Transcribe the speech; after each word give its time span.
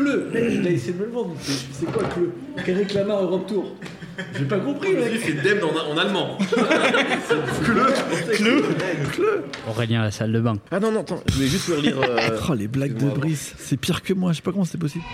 Cleu 0.00 0.28
Mec, 0.32 0.44
il 0.50 0.66
a 0.66 0.70
essayé 0.70 0.92
de 0.94 0.98
me 0.98 1.04
le 1.06 1.10
vendre. 1.12 1.34
C'est 1.40 1.52
c'est 1.72 1.86
quoi 1.92 2.04
Cleu 2.04 2.32
Quel 2.64 2.76
réclama 2.78 3.14
Europe 3.20 3.46
Tour 3.46 3.76
J'ai 4.38 4.44
pas 4.44 4.58
compris, 4.58 4.92
mec. 4.94 5.20
C'est 5.24 5.42
Dem 5.42 5.58
en, 5.62 5.92
en 5.92 5.98
allemand. 5.98 6.38
Aurélien 9.68 10.00
à 10.00 10.04
la 10.04 10.10
salle 10.10 10.32
de 10.32 10.40
bain. 10.40 10.54
Ah 10.70 10.80
non, 10.80 10.90
non, 10.92 11.00
attends, 11.00 11.20
je 11.28 11.34
voulais 11.34 11.46
juste 11.48 11.68
vous 11.68 11.76
relire. 11.76 12.00
euh, 12.02 12.38
Oh, 12.48 12.54
les 12.54 12.68
blagues 12.68 12.96
de 12.96 13.08
Brice, 13.10 13.54
c'est 13.58 13.76
pire 13.76 14.02
que 14.02 14.14
moi, 14.14 14.32
je 14.32 14.36
sais 14.36 14.42
pas 14.42 14.52
comment 14.52 14.64
c'est 14.64 14.78
possible. 14.78 15.04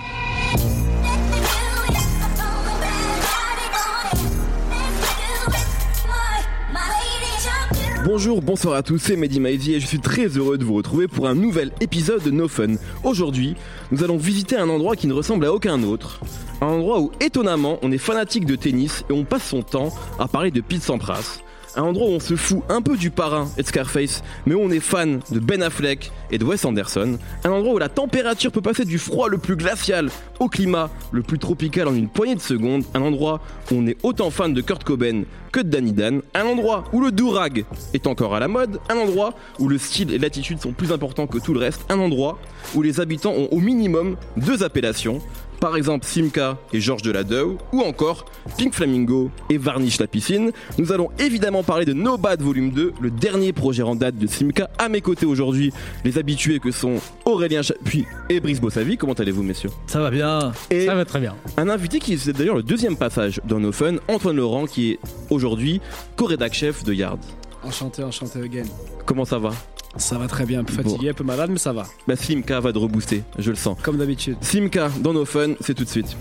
Bonjour, 8.06 8.40
bonsoir 8.40 8.76
à 8.76 8.84
tous, 8.84 8.98
c'est 8.98 9.16
Mehdi 9.16 9.40
Maizy 9.40 9.74
et 9.74 9.80
je 9.80 9.86
suis 9.86 9.98
très 9.98 10.28
heureux 10.28 10.58
de 10.58 10.64
vous 10.64 10.74
retrouver 10.74 11.08
pour 11.08 11.26
un 11.26 11.34
nouvel 11.34 11.72
épisode 11.80 12.22
de 12.22 12.30
No 12.30 12.46
Fun. 12.46 12.76
Aujourd'hui, 13.02 13.56
nous 13.90 14.04
allons 14.04 14.16
visiter 14.16 14.56
un 14.56 14.68
endroit 14.68 14.94
qui 14.94 15.08
ne 15.08 15.12
ressemble 15.12 15.44
à 15.44 15.52
aucun 15.52 15.82
autre. 15.82 16.20
Un 16.60 16.66
endroit 16.66 17.00
où, 17.00 17.10
étonnamment, 17.20 17.80
on 17.82 17.90
est 17.90 17.98
fanatique 17.98 18.46
de 18.46 18.54
tennis 18.54 19.04
et 19.10 19.12
on 19.12 19.24
passe 19.24 19.48
son 19.48 19.62
temps 19.62 19.92
à 20.20 20.28
parler 20.28 20.52
de 20.52 20.60
Pete 20.60 20.84
Sampras. 20.84 21.40
Un 21.76 21.82
endroit 21.82 22.08
où 22.08 22.12
on 22.12 22.20
se 22.20 22.36
fout 22.36 22.62
un 22.70 22.80
peu 22.80 22.96
du 22.96 23.10
parrain 23.10 23.48
et 23.58 23.62
de 23.62 23.66
Scarface, 23.66 24.22
mais 24.46 24.54
où 24.54 24.60
on 24.60 24.70
est 24.70 24.80
fan 24.80 25.20
de 25.30 25.38
Ben 25.38 25.62
Affleck 25.62 26.10
et 26.30 26.38
de 26.38 26.44
Wes 26.44 26.64
Anderson. 26.64 27.18
Un 27.44 27.50
endroit 27.50 27.74
où 27.74 27.78
la 27.78 27.90
température 27.90 28.50
peut 28.50 28.62
passer 28.62 28.86
du 28.86 28.98
froid 28.98 29.28
le 29.28 29.36
plus 29.36 29.56
glacial 29.56 30.08
au 30.40 30.48
climat 30.48 30.88
le 31.12 31.22
plus 31.22 31.38
tropical 31.38 31.88
en 31.88 31.94
une 31.94 32.08
poignée 32.08 32.34
de 32.34 32.40
secondes. 32.40 32.84
Un 32.94 33.02
endroit 33.02 33.40
où 33.70 33.74
on 33.74 33.86
est 33.86 33.98
autant 34.02 34.30
fan 34.30 34.54
de 34.54 34.60
Kurt 34.62 34.84
Cobain 34.84 35.24
que 35.52 35.60
de 35.60 35.68
Danny 35.68 35.92
Dan. 35.92 36.22
Un 36.34 36.44
endroit 36.44 36.84
où 36.94 37.02
le 37.02 37.12
durag 37.12 37.64
est 37.92 38.06
encore 38.06 38.34
à 38.34 38.40
la 38.40 38.48
mode. 38.48 38.78
Un 38.88 38.96
endroit 38.96 39.34
où 39.58 39.68
le 39.68 39.76
style 39.76 40.12
et 40.14 40.18
l'attitude 40.18 40.60
sont 40.60 40.72
plus 40.72 40.92
importants 40.92 41.26
que 41.26 41.38
tout 41.38 41.52
le 41.52 41.60
reste. 41.60 41.84
Un 41.90 41.98
endroit 41.98 42.38
où 42.74 42.80
les 42.80 43.00
habitants 43.00 43.32
ont 43.32 43.48
au 43.50 43.60
minimum 43.60 44.16
deux 44.36 44.62
appellations. 44.62 45.20
Par 45.60 45.76
exemple 45.76 46.04
Simca 46.06 46.58
et 46.72 46.80
Georges 46.80 47.02
Deladow, 47.02 47.58
ou 47.72 47.80
encore 47.80 48.26
Pink 48.58 48.74
Flamingo 48.74 49.30
et 49.50 49.58
Varnish 49.58 49.98
la 49.98 50.06
piscine. 50.06 50.52
Nous 50.78 50.92
allons 50.92 51.10
évidemment 51.18 51.62
parler 51.62 51.84
de 51.84 51.92
No 51.92 52.18
Bad 52.18 52.42
Volume 52.42 52.70
2, 52.70 52.92
le 53.00 53.10
dernier 53.10 53.52
projet 53.52 53.82
en 53.82 53.94
date 53.94 54.16
de 54.18 54.26
Simca. 54.26 54.68
À 54.78 54.88
mes 54.88 55.00
côtés 55.00 55.26
aujourd'hui, 55.26 55.72
les 56.04 56.18
habitués 56.18 56.60
que 56.60 56.70
sont 56.70 56.96
Aurélien 57.24 57.62
Chapuis 57.62 58.04
et 58.28 58.40
Brice 58.40 58.60
Bossavi. 58.60 58.96
Comment 58.96 59.14
allez-vous, 59.14 59.42
messieurs? 59.42 59.70
Ça 59.86 60.00
va 60.00 60.10
bien. 60.10 60.52
Et 60.70 60.86
Ça 60.86 60.94
va 60.94 61.04
très 61.04 61.20
bien. 61.20 61.34
un 61.56 61.68
invité 61.68 61.98
qui 61.98 62.18
c'est 62.18 62.32
d'ailleurs 62.32 62.56
le 62.56 62.62
deuxième 62.62 62.96
passage 62.96 63.40
dans 63.44 63.58
No 63.58 63.72
Fun, 63.72 63.96
Antoine 64.08 64.36
Laurent, 64.36 64.66
qui 64.66 64.92
est 64.92 64.98
aujourd'hui 65.30 65.80
co-rédac 66.16 66.52
chef 66.54 66.84
de 66.84 66.92
Yard. 66.92 67.18
Enchanté, 67.66 68.04
enchanté 68.04 68.40
again. 68.40 68.64
Comment 69.04 69.24
ça 69.24 69.38
va 69.38 69.50
Ça 69.96 70.18
va 70.18 70.28
très 70.28 70.46
bien, 70.46 70.60
un 70.60 70.64
peu 70.64 70.72
fatigué, 70.72 71.10
un 71.10 71.14
peu 71.14 71.24
malade, 71.24 71.50
mais 71.50 71.58
ça 71.58 71.72
va. 71.72 71.84
Bah 72.06 72.14
Simca 72.14 72.60
va 72.60 72.72
te 72.72 72.78
rebooster, 72.78 73.24
je 73.38 73.50
le 73.50 73.56
sens. 73.56 73.76
Comme 73.82 73.96
d'habitude. 73.96 74.36
Simca 74.40 74.88
dans 75.00 75.12
No 75.12 75.24
Fun, 75.24 75.54
c'est 75.60 75.74
tout 75.74 75.84
de 75.84 75.88
suite. 75.88 76.16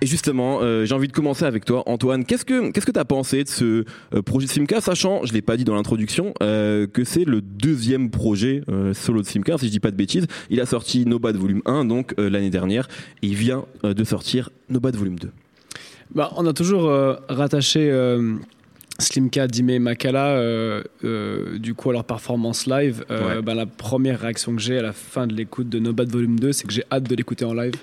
Et 0.00 0.06
justement, 0.06 0.60
euh, 0.60 0.84
j'ai 0.84 0.94
envie 0.94 1.08
de 1.08 1.12
commencer 1.12 1.44
avec 1.44 1.64
toi, 1.64 1.82
Antoine. 1.86 2.24
Qu'est-ce 2.24 2.44
que 2.44 2.70
qu'est-ce 2.70 2.86
que 2.86 2.92
t'as 2.92 3.06
pensé 3.06 3.42
de 3.42 3.48
ce 3.48 3.84
euh, 4.14 4.22
projet 4.22 4.46
Simca, 4.46 4.80
sachant, 4.80 5.24
je 5.24 5.32
l'ai 5.32 5.42
pas 5.42 5.56
dit 5.56 5.64
dans 5.64 5.74
l'introduction, 5.74 6.34
euh, 6.42 6.86
que 6.86 7.02
c'est 7.02 7.24
le 7.24 7.40
deuxième 7.40 8.10
projet 8.10 8.62
solo 8.92 9.22
de 9.22 9.26
Simca, 9.26 9.58
si 9.58 9.66
je 9.66 9.70
dis 9.72 9.80
pas 9.80 9.90
de 9.90 9.96
bêtises. 9.96 10.26
Il 10.50 10.60
a 10.60 10.66
sorti 10.66 11.04
No 11.04 11.18
Bad 11.18 11.36
Volume 11.36 11.62
1, 11.66 11.86
donc 11.86 12.14
l'année 12.16 12.50
dernière, 12.50 12.86
et 13.22 13.26
il 13.26 13.34
vient 13.34 13.64
de 13.82 14.04
sortir 14.04 14.50
No 14.68 14.78
Bad 14.78 14.94
Volume 14.94 15.18
2. 15.18 15.30
Bah, 16.14 16.32
on 16.36 16.46
a 16.46 16.52
toujours 16.52 16.86
euh, 16.86 17.14
rattaché 17.28 17.90
euh, 17.90 18.36
Slimka, 18.98 19.46
Dime 19.46 19.70
et 19.70 19.78
Makala, 19.78 20.28
euh, 20.38 20.82
du 21.58 21.74
coup, 21.74 21.90
à 21.90 21.92
leur 21.92 22.04
performance 22.04 22.66
live. 22.66 23.04
Ouais. 23.10 23.42
bah, 23.42 23.54
la 23.54 23.66
première 23.66 24.20
réaction 24.20 24.54
que 24.54 24.62
j'ai 24.62 24.78
à 24.78 24.82
la 24.82 24.92
fin 24.92 25.26
de 25.26 25.34
l'écoute 25.34 25.68
de 25.68 25.78
No 25.78 25.92
Bad 25.92 26.08
Volume 26.08 26.38
2, 26.38 26.52
c'est 26.52 26.66
que 26.66 26.72
j'ai 26.72 26.84
hâte 26.90 27.04
de 27.04 27.14
l'écouter 27.14 27.44
en 27.44 27.54
live. 27.54 27.74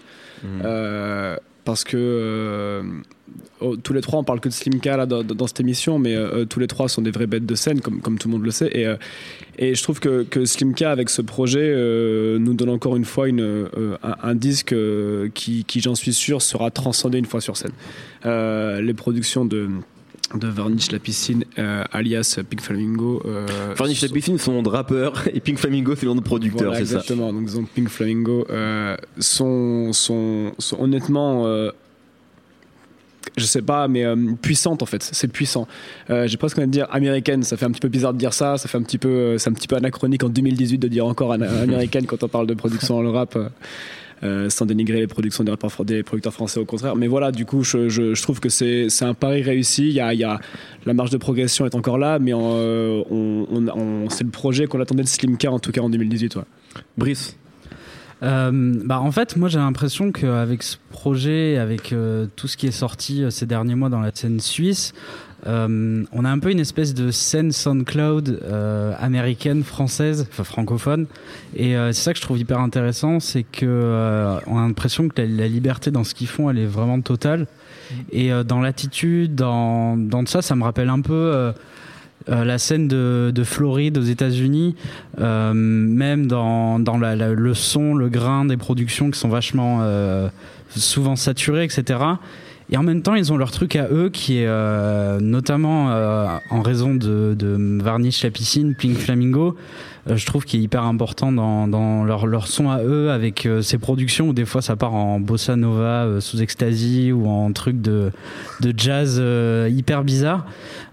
Euh, 0.45 1.37
parce 1.65 1.83
que 1.83 1.97
euh, 1.97 2.83
oh, 3.61 3.77
tous 3.77 3.93
les 3.93 4.01
trois, 4.01 4.19
on 4.19 4.23
parle 4.23 4.39
que 4.39 4.49
de 4.49 4.53
Slimka 4.53 4.97
là, 4.97 5.05
dans, 5.05 5.47
cette 5.47 5.59
émission, 5.59 5.99
mais 5.99 6.15
euh, 6.15 6.45
tous 6.45 6.59
les 6.59 6.67
trois 6.67 6.89
sont 6.89 7.01
des 7.01 7.11
vraies 7.11 7.27
bêtes 7.27 7.45
de 7.45 7.55
scène, 7.55 7.81
comme, 7.81 8.17
tout 8.17 8.27
le 8.27 8.33
monde 8.33 8.43
le 8.43 8.51
sait. 8.51 8.69
Et, 8.73 8.85
euh, 8.85 8.95
et 9.57 9.75
je 9.75 9.83
trouve 9.83 9.99
que, 9.99 10.23
que 10.23 10.45
Slimka, 10.45 10.91
avec 10.91 11.09
ce 11.09 11.21
projet, 11.21 11.73
nous 12.39 12.53
donne 12.53 12.69
encore 12.69 12.95
une 12.95 13.05
fois 13.05 13.27
un, 13.27 14.35
disque 14.35 14.75
qui, 15.33 15.65
j'en 15.77 15.95
suis 15.95 16.13
sûr, 16.13 16.41
sera 16.41 16.71
transcendé 16.71 17.17
une 17.17 17.25
fois 17.25 17.41
sur 17.41 17.55
scène. 17.55 17.73
Les 18.25 18.93
productions 18.93 19.45
de 19.45 19.69
de 20.33 20.47
Varnish 20.47 20.91
la 20.91 20.99
piscine 20.99 21.43
euh, 21.59 21.83
alias 21.91 22.39
Pink 22.49 22.61
Flamingo 22.61 23.21
euh, 23.25 23.45
Varnish 23.77 24.01
la 24.01 24.09
piscine, 24.09 24.37
son 24.37 24.53
nom 24.53 24.63
de 24.63 24.69
rappeur, 24.69 25.27
et 25.33 25.39
Pink 25.39 25.57
Flamingo, 25.59 25.95
c'est 25.95 26.03
le 26.05 26.09
nom 26.09 26.15
de 26.15 26.21
producteur, 26.21 26.69
voilà, 26.71 26.79
c'est 26.79 26.85
ça. 26.93 26.99
exactement. 26.99 27.31
Donc, 27.31 27.45
disons, 27.45 27.65
Pink 27.65 27.89
Flamingo 27.89 28.45
euh, 28.49 28.95
sont, 29.19 29.93
sont, 29.93 30.51
sont 30.57 30.79
honnêtement, 30.81 31.45
euh, 31.45 31.71
je 33.37 33.45
sais 33.45 33.61
pas, 33.61 33.87
mais 33.87 34.03
euh, 34.05 34.15
puissantes 34.41 34.83
en 34.83 34.85
fait. 34.85 35.01
C'est 35.03 35.27
puissant. 35.27 35.67
Euh, 36.09 36.27
J'ai 36.27 36.37
presque 36.37 36.57
envie 36.57 36.67
de 36.67 36.71
dire 36.71 36.87
américaine. 36.91 37.43
Ça 37.43 37.57
fait 37.57 37.65
un 37.65 37.71
petit 37.71 37.79
peu 37.79 37.87
bizarre 37.87 38.13
de 38.13 38.19
dire 38.19 38.33
ça. 38.33 38.57
Ça 38.57 38.67
fait 38.67 38.77
un 38.77 38.83
petit 38.83 38.97
peu, 38.97 39.09
euh, 39.09 39.37
c'est 39.37 39.49
un 39.49 39.53
petit 39.53 39.67
peu 39.67 39.75
anachronique 39.75 40.23
en 40.23 40.29
2018 40.29 40.77
de 40.77 40.87
dire 40.87 41.05
encore 41.05 41.31
américaine 41.33 42.05
quand 42.05 42.23
on 42.23 42.27
parle 42.27 42.47
de 42.47 42.53
production 42.53 42.95
dans 42.95 43.01
le 43.01 43.09
rap. 43.09 43.37
Euh, 44.23 44.49
sans 44.49 44.65
dénigrer 44.65 44.99
les 44.99 45.07
productions 45.07 45.43
des, 45.43 46.01
producteurs 46.03 46.33
français 46.33 46.59
au 46.59 46.65
contraire. 46.65 46.95
Mais 46.95 47.07
voilà, 47.07 47.31
du 47.31 47.45
coup, 47.45 47.63
je, 47.63 47.89
je- 47.89 48.13
je 48.13 48.21
trouve 48.23 48.39
que 48.39 48.49
c'est 48.49 48.87
un 49.01 49.13
pari 49.13 49.41
réussi. 49.41 49.87
Il 49.87 49.93
y 49.93 49.99
a, 49.99 50.13
il 50.13 50.19
y 50.19 50.23
a- 50.23 50.39
la 50.85 50.93
marge 50.93 51.09
de 51.09 51.17
progression 51.17 51.65
est 51.65 51.75
encore 51.75 51.97
là, 51.97 52.19
mais 52.19 52.33
en, 52.33 52.39
euh, 52.55 53.03
on, 53.11 53.45
on- 53.51 53.67
on- 53.67 54.09
c'est 54.09 54.23
le 54.23 54.29
projet 54.31 54.65
qu'on 54.67 54.79
attendait 54.81 55.03
de 55.03 55.07
Slimka 55.07 55.51
en 55.51 55.59
tout 55.59 55.71
cas 55.71 55.81
en 55.81 55.89
2018. 55.89 56.35
Ouais. 56.37 56.43
Brice, 56.97 57.37
Euh, 58.21 58.51
bah 58.85 59.01
en 59.01 59.11
fait, 59.11 59.35
moi 59.35 59.49
j'ai 59.49 59.57
l'impression 59.59 60.13
qu'avec 60.13 60.63
ce 60.63 60.77
projet, 60.91 61.57
avec 61.57 61.91
euh, 61.91 62.25
tout 62.37 62.47
ce 62.47 62.55
qui 62.55 62.67
est 62.67 62.71
sorti 62.71 63.21
euh, 63.21 63.29
ces 63.29 63.45
derniers 63.45 63.75
mois 63.75 63.89
dans 63.89 63.99
la 63.99 64.11
scène 64.13 64.39
suisse, 64.39 64.93
euh, 65.47 66.03
on 66.13 66.25
a 66.25 66.29
un 66.29 66.39
peu 66.39 66.51
une 66.51 66.59
espèce 66.59 66.93
de 66.93 67.11
scène 67.11 67.51
SoundCloud 67.51 68.39
euh, 68.43 68.93
américaine, 68.99 69.63
française, 69.63 70.27
enfin 70.31 70.43
francophone. 70.43 71.05
Et 71.55 71.75
euh, 71.75 71.91
c'est 71.91 72.01
ça 72.03 72.13
que 72.13 72.17
je 72.19 72.23
trouve 72.23 72.37
hyper 72.39 72.59
intéressant, 72.59 73.19
c'est 73.19 73.43
que 73.43 73.65
euh, 73.65 74.37
on 74.47 74.57
a 74.57 74.61
l'impression 74.61 75.07
que 75.09 75.21
la, 75.21 75.27
la 75.27 75.47
liberté 75.47 75.91
dans 75.91 76.03
ce 76.03 76.13
qu'ils 76.15 76.27
font, 76.27 76.49
elle 76.49 76.59
est 76.59 76.65
vraiment 76.65 77.01
totale. 77.01 77.47
Et 78.11 78.31
euh, 78.31 78.43
dans 78.43 78.61
l'attitude, 78.61 79.35
dans, 79.35 79.97
dans 79.97 80.25
ça, 80.25 80.41
ça 80.41 80.55
me 80.55 80.63
rappelle 80.63 80.89
un 80.89 81.01
peu. 81.01 81.13
euh, 81.13 81.51
la 82.29 82.57
scène 82.57 82.87
de, 82.87 83.33
de 83.35 83.43
Floride 83.43 83.97
aux 83.97 84.01
États-Unis, 84.03 84.77
euh, 85.19 85.51
même 85.53 86.25
dans, 86.27 86.79
dans 86.79 86.97
la- 86.97 87.17
la- 87.17 87.33
le 87.33 87.53
son, 87.53 87.95
le 87.95 88.07
grain 88.07 88.45
des 88.45 88.55
productions 88.55 89.11
qui 89.11 89.19
sont 89.19 89.27
vachement 89.27 89.79
euh, 89.81 90.29
souvent 90.73 91.17
saturées, 91.17 91.65
etc. 91.65 91.99
Et 92.71 92.77
en 92.77 92.83
même 92.83 93.01
temps, 93.01 93.15
ils 93.15 93.31
ont 93.33 93.37
leur 93.37 93.51
truc 93.51 93.75
à 93.75 93.87
eux 93.89 94.09
qui 94.09 94.39
est 94.39 94.47
euh, 94.47 95.19
notamment 95.19 95.91
euh, 95.91 96.27
en 96.49 96.61
raison 96.61 96.95
de, 96.95 97.35
Varnish 97.81 98.23
la 98.23 98.31
piscine, 98.31 98.75
Pink 98.75 98.97
Flamingo. 98.97 99.55
euh, 100.09 100.15
je 100.15 100.25
trouve 100.25 100.45
qu'il 100.45 100.61
est 100.61 100.63
hyper 100.63 100.83
important 100.83 101.31
dans, 101.31 102.03
leur, 102.03 102.47
son 102.47 102.69
à 102.69 102.81
eux 102.83 103.11
avec 103.11 103.47
ces 103.61 103.77
productions 103.77 104.29
où 104.29 104.33
des 104.33 104.45
fois 104.45 104.61
ça 104.61 104.75
part 104.75 104.93
en 104.93 105.19
bossa 105.19 105.55
nova 105.55 106.19
sous 106.19 106.41
ecstasy 106.41 107.11
ou 107.11 107.27
en 107.27 107.51
truc 107.51 107.81
de, 107.81 108.11
jazz 108.77 109.21
hyper 109.69 110.03
bizarre. 110.03 110.45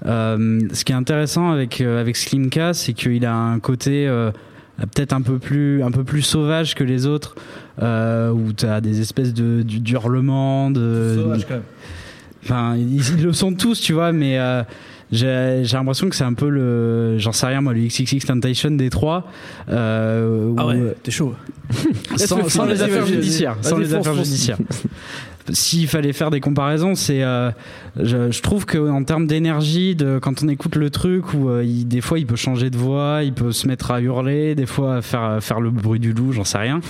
Ce 0.05 0.85
qui 0.85 0.93
est 0.93 0.97
intéressant 0.97 1.51
avec 1.51 1.81
avec 1.81 2.17
Slimka, 2.17 2.75
c'est 2.75 2.93
qu'il 2.93 3.25
a 3.25 3.35
un 3.35 3.59
côté 3.61 4.07
peut-être 4.79 5.13
un 5.13 5.23
peu 5.23 5.39
un 5.83 5.91
peu 5.91 6.05
plus 6.05 6.23
sauvage 6.23 6.75
que 6.75 6.85
les 6.85 7.07
autres, 7.07 7.35
euh, 7.81 8.31
où 8.31 8.53
tu 8.53 8.67
as 8.67 8.81
des 8.81 9.01
espèces 9.01 9.33
de 9.35 9.63
d'hurlements, 9.63 10.71
de, 10.71 11.17
Sauvage 11.17 11.47
quand 11.47 11.55
même. 11.55 11.63
enfin 12.45 12.77
ils, 12.77 13.19
ils 13.19 13.25
le 13.25 13.33
sont 13.33 13.53
tous, 13.55 13.81
tu 13.81 13.93
vois, 13.93 14.13
mais 14.13 14.39
euh, 14.39 14.63
j'ai 15.13 15.65
l'impression 15.73 16.09
que 16.09 16.15
c'est 16.15 16.25
un 16.25 16.35
peu 16.35 16.49
le 16.49 17.19
j'en 17.19 17.33
sais 17.33 17.47
rien 17.47 17.61
moi 17.61 17.73
le 17.75 17.81
XXX 17.81 18.25
Temptation 18.27 18.71
des 18.73 18.91
trois 18.91 19.27
euh, 19.69 20.53
Ah 20.57 20.67
ouais, 20.67 20.95
t'es 21.03 21.11
chaud. 21.11 21.35
sans, 22.17 22.49
sans 22.49 22.65
les 22.65 22.83
affaires 22.83 23.07
judiciaires. 23.07 23.57
Sans 23.63 23.79
les 23.79 23.95
affaires 23.95 24.15
judiciaires. 24.15 24.59
S'il 25.51 25.87
fallait 25.89 26.13
faire 26.13 26.31
des 26.31 26.41
comparaisons, 26.41 26.95
c'est, 26.95 27.23
euh, 27.23 27.51
je, 28.01 28.31
je 28.31 28.43
trouve 28.43 28.67
qu'en 28.67 29.03
termes 29.05 29.27
d'énergie, 29.27 29.95
de 29.95 30.19
quand 30.21 30.43
on 30.43 30.49
écoute 30.49 30.77
le 30.77 30.91
truc, 30.91 31.35
où 31.35 31.49
euh, 31.49 31.65
il- 31.65 31.87
des 31.89 32.01
fois 32.01 32.19
il 32.19 32.27
peut 32.27 32.37
changer 32.37 32.71
de 32.71 32.77
voix, 32.77 33.21
il 33.23 33.33
peut 33.33 33.53
se 33.53 33.67
mettre 33.67 33.91
à 33.91 34.01
hurler, 34.01 34.55
des 34.55 34.67
fois 34.67 34.97
à 34.97 35.03
faire 35.03 35.39
faire 35.43 35.61
le 35.61 35.71
bruit 35.71 36.01
du 36.01 36.13
loup, 36.13 36.33
j'en 36.33 36.45
sais 36.45 36.59
rien. 36.59 36.81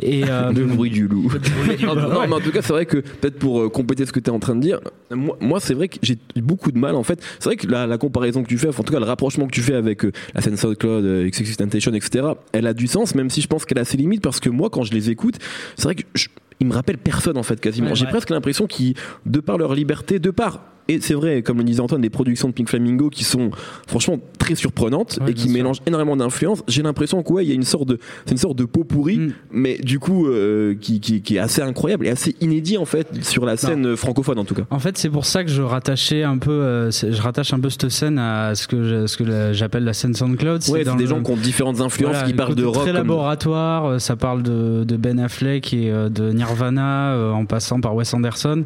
Et 0.00 0.22
euh, 0.28 0.52
le 0.52 0.64
bruit 0.64 0.90
du 0.90 1.08
loup. 1.08 1.30
non, 1.82 2.26
mais 2.28 2.34
en 2.34 2.40
tout 2.40 2.50
cas, 2.52 2.62
c'est 2.62 2.72
vrai 2.72 2.86
que 2.86 2.98
peut-être 2.98 3.38
pour 3.38 3.70
compléter 3.72 4.06
ce 4.06 4.12
que 4.12 4.20
tu 4.20 4.30
es 4.30 4.32
en 4.32 4.38
train 4.38 4.54
de 4.54 4.60
dire, 4.60 4.80
moi, 5.10 5.36
moi, 5.40 5.60
c'est 5.60 5.74
vrai 5.74 5.88
que 5.88 5.96
j'ai 6.02 6.18
beaucoup 6.36 6.72
de 6.72 6.78
mal 6.78 6.94
en 6.94 7.02
fait. 7.02 7.20
C'est 7.38 7.46
vrai 7.48 7.56
que 7.56 7.66
la, 7.66 7.86
la 7.86 7.98
comparaison 7.98 8.42
que 8.42 8.48
tu 8.48 8.58
fais, 8.58 8.68
enfin, 8.68 8.80
en 8.82 8.84
tout 8.84 8.92
cas 8.92 9.00
le 9.00 9.06
rapprochement 9.06 9.46
que 9.46 9.52
tu 9.52 9.60
fais 9.62 9.74
avec 9.74 10.04
euh, 10.04 10.12
la 10.34 10.40
scène 10.40 10.56
SoundCloud, 10.56 11.04
euh, 11.04 11.28
XXX 11.28 11.56
Temptation, 11.56 11.92
etc., 11.94 12.26
elle 12.52 12.66
a 12.66 12.74
du 12.74 12.86
sens, 12.86 13.14
même 13.14 13.30
si 13.30 13.40
je 13.40 13.46
pense 13.48 13.64
qu'elle 13.64 13.78
a 13.78 13.84
ses 13.84 13.96
limites 13.96 14.22
parce 14.22 14.40
que 14.40 14.48
moi, 14.50 14.70
quand 14.70 14.82
je 14.84 14.92
les 14.92 15.10
écoute, 15.10 15.36
c'est 15.76 15.84
vrai 15.84 15.94
que 15.94 16.02
je- 16.14 16.28
ils 16.60 16.66
me 16.66 16.72
rappellent 16.72 16.98
personne 16.98 17.36
en 17.36 17.42
fait 17.42 17.60
quasiment. 17.60 17.88
Ouais, 17.88 17.94
j'ai 17.94 18.04
ouais. 18.04 18.10
presque 18.10 18.30
l'impression 18.30 18.66
qu'ils, 18.66 18.94
de 19.26 19.40
par 19.40 19.58
leur 19.58 19.74
liberté, 19.74 20.18
de 20.18 20.30
par 20.30 20.60
et 20.88 21.00
c'est 21.00 21.14
vrai, 21.14 21.42
comme 21.42 21.58
le 21.58 21.64
disait 21.64 21.80
Antoine, 21.80 22.00
des 22.00 22.10
productions 22.10 22.48
de 22.48 22.52
Pink 22.52 22.68
Flamingo 22.68 23.08
qui 23.10 23.24
sont 23.24 23.50
franchement 23.86 24.18
très 24.38 24.54
surprenantes 24.54 25.18
Ouais, 25.22 25.30
et 25.30 25.34
qui 25.34 25.44
sûr. 25.44 25.52
mélangent 25.52 25.80
énormément 25.86 26.16
d'influences. 26.16 26.62
J'ai 26.68 26.82
l'impression 26.82 27.22
que 27.22 27.32
ouais, 27.32 27.44
il 27.44 27.48
y 27.48 27.52
a 27.52 27.54
une 27.54 27.62
sorte 27.62 27.88
de, 27.88 27.98
c'est 28.26 28.32
une 28.32 28.38
sorte 28.38 28.56
de 28.56 28.64
pot 28.64 28.84
pourri, 28.84 29.18
Mm. 29.18 29.32
mais 29.52 29.78
du 29.78 29.98
coup 29.98 30.26
euh, 30.28 30.74
qui, 30.80 31.00
qui, 31.00 31.22
qui 31.22 31.36
est 31.36 31.38
assez 31.38 31.62
incroyable 31.62 32.06
et 32.06 32.10
assez 32.10 32.34
inédit 32.40 32.76
en 32.78 32.84
fait 32.84 33.06
sur 33.24 33.44
la 33.46 33.56
scène 33.56 33.86
euh, 33.86 33.96
francophone 33.96 34.38
en 34.38 34.44
tout 34.44 34.54
cas. 34.54 34.62
En 34.70 34.78
fait, 34.78 34.98
c'est 34.98 35.08
pour 35.10 35.24
ça 35.24 35.42
que 35.44 35.50
je 35.50 35.62
rattachais 35.62 36.22
un 36.22 36.38
peu, 36.38 36.50
euh, 36.50 36.90
c'est- 36.90 37.12
je 37.12 37.22
rattache 37.22 37.52
un 37.54 37.60
peu 37.60 37.70
cette 37.70 37.88
scène 37.88 38.18
à 38.18 38.54
ce 38.54 38.66
que 38.68 38.82
je- 38.82 39.06
ce 39.06 39.16
que 39.16 39.52
j'appelle 39.52 39.84
la 39.84 39.92
scène 39.94 40.14
SoundCloud. 40.14 40.62
Ouais, 40.68 40.84
dans 40.84 40.92
c'est 40.92 40.96
des 40.98 41.04
le- 41.04 41.08
gens 41.10 41.22
qui 41.22 41.30
ont 41.30 41.36
différentes 41.36 41.80
influences, 41.80 42.12
Voilà, 42.12 42.26
qui 42.26 42.32
le 42.32 42.36
parlent 42.36 42.54
de 42.54 42.64
rock. 42.64 42.74
Très 42.74 42.86
comme- 42.86 42.94
laboratoire, 42.96 44.00
ça 44.00 44.16
parle 44.16 44.42
de, 44.42 44.84
de 44.84 44.96
Ben 44.96 45.18
Affleck 45.18 45.72
et 45.72 45.90
de 45.90 46.32
Nirvana 46.32 47.32
en 47.32 47.46
passant 47.46 47.80
par 47.80 47.94
Wes 47.94 48.12
Anderson. 48.12 48.64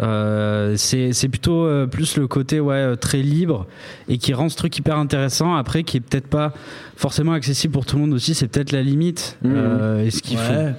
Euh, 0.00 0.74
c'est 0.76 1.12
c'est 1.12 1.28
plutôt 1.56 1.66
euh, 1.66 1.86
plus 1.86 2.16
le 2.16 2.26
côté 2.28 2.60
ouais 2.60 2.74
euh, 2.74 2.96
très 2.96 3.22
libre 3.22 3.66
et 4.08 4.18
qui 4.18 4.34
rend 4.34 4.48
ce 4.48 4.56
truc 4.56 4.76
hyper 4.78 4.96
intéressant. 4.98 5.54
Après, 5.54 5.82
qui 5.84 5.96
est 5.96 6.00
peut-être 6.00 6.26
pas 6.28 6.52
forcément 6.96 7.32
accessible 7.32 7.72
pour 7.72 7.86
tout 7.86 7.96
le 7.96 8.02
monde 8.02 8.12
aussi. 8.14 8.34
C'est 8.34 8.48
peut-être 8.48 8.72
la 8.72 8.82
limite. 8.82 9.38
Mhm. 9.42 9.52
Euh, 9.56 10.04
et 10.04 10.10
ce 10.10 10.22
qu'il 10.22 10.38
Ouais. 10.38 10.74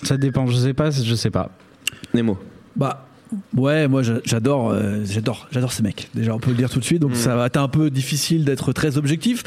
faut, 0.00 0.06
ça 0.06 0.16
dépend. 0.16 0.46
Je 0.46 0.56
sais 0.56 0.74
pas. 0.74 0.90
Je 0.90 1.14
sais 1.14 1.30
pas. 1.30 1.50
Nemo. 2.14 2.38
Bah 2.76 3.06
ouais, 3.56 3.86
moi 3.88 4.02
j'a- 4.02 4.20
j'adore, 4.24 4.70
euh, 4.70 5.02
j'adore, 5.04 5.46
j'adore 5.52 5.72
ces 5.72 5.82
mecs. 5.82 6.08
Déjà, 6.14 6.34
on 6.34 6.38
peut 6.38 6.50
le 6.50 6.56
dire 6.56 6.70
tout 6.70 6.78
de 6.80 6.84
suite. 6.84 7.00
Donc 7.00 7.12
Mm. 7.12 7.16
ça 7.16 7.36
va 7.36 7.46
être 7.46 7.56
un 7.58 7.68
peu 7.68 7.90
difficile 7.90 8.44
d'être 8.44 8.72
très 8.72 8.96
objectif, 8.98 9.42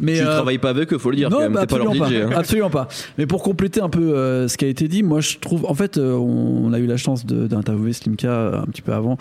mais 0.00 0.14
tu 0.16 0.22
euh, 0.22 0.32
travailles 0.32 0.58
pas 0.58 0.70
avec 0.70 0.92
eux, 0.92 0.98
faut 0.98 1.10
le 1.10 1.16
dire. 1.16 1.28
quand 1.28 1.36
non, 1.36 1.42
même. 1.42 1.52
bah, 1.52 1.60
T'es 1.66 1.66
pas 1.76 1.78
leur 1.78 1.88
absolument 1.92 2.08
DJ. 2.08 2.28
pas, 2.30 2.34
hein. 2.36 2.38
absolument 2.38 2.70
pas. 2.70 2.88
Mais 3.18 3.26
pour 3.26 3.42
compléter 3.42 3.80
un 3.80 3.88
peu 3.88 4.16
euh, 4.16 4.48
ce 4.48 4.56
qui 4.56 4.64
a 4.64 4.68
été 4.68 4.88
dit, 4.88 5.02
moi 5.02 5.20
je 5.20 5.38
trouve, 5.38 5.64
en 5.66 5.74
fait, 5.74 5.98
euh, 5.98 6.14
on, 6.14 6.66
on 6.66 6.72
a 6.72 6.78
eu 6.78 6.86
la 6.86 6.96
chance 6.96 7.26
de- 7.26 7.46
d'interviewer 7.46 7.92
Slimka 7.92 8.28
euh, 8.28 8.60
un 8.62 8.66
petit 8.66 8.82
peu 8.82 8.92
avant, 8.92 9.18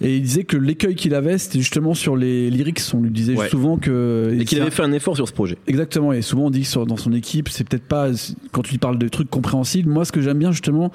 et 0.00 0.16
il 0.16 0.22
disait 0.22 0.44
que 0.44 0.56
l'écueil 0.56 0.94
qu'il 0.94 1.14
avait, 1.14 1.38
c'était 1.38 1.58
justement 1.58 1.94
sur 1.94 2.16
les 2.16 2.50
lyrics. 2.50 2.80
On 2.94 3.00
lui 3.00 3.10
disait 3.10 3.36
Ouais. 3.36 3.48
souvent 3.48 3.76
que 3.76 4.36
Et 4.40 4.44
qu'il 4.44 4.60
avait 4.60 4.70
fait 4.70 4.82
un 4.82 4.92
effort 4.92 5.16
sur 5.16 5.26
ce 5.28 5.32
projet. 5.32 5.58
Exactement, 5.66 6.12
et 6.12 6.22
souvent 6.22 6.46
on 6.46 6.50
dit 6.50 6.62
que 6.62 6.66
sur- 6.66 6.86
dans 6.86 6.96
son 6.96 7.12
équipe, 7.12 7.48
c'est 7.48 7.68
peut-être 7.68 7.84
pas 7.86 8.08
quand 8.52 8.62
tu 8.62 8.72
lui 8.72 8.78
parles 8.78 8.98
de 8.98 9.08
trucs 9.08 9.30
compréhensibles. 9.30 9.90
Moi, 9.90 10.04
ce 10.04 10.12
que 10.12 10.20
j'aime 10.22 10.38
bien 10.38 10.52
justement 10.52 10.90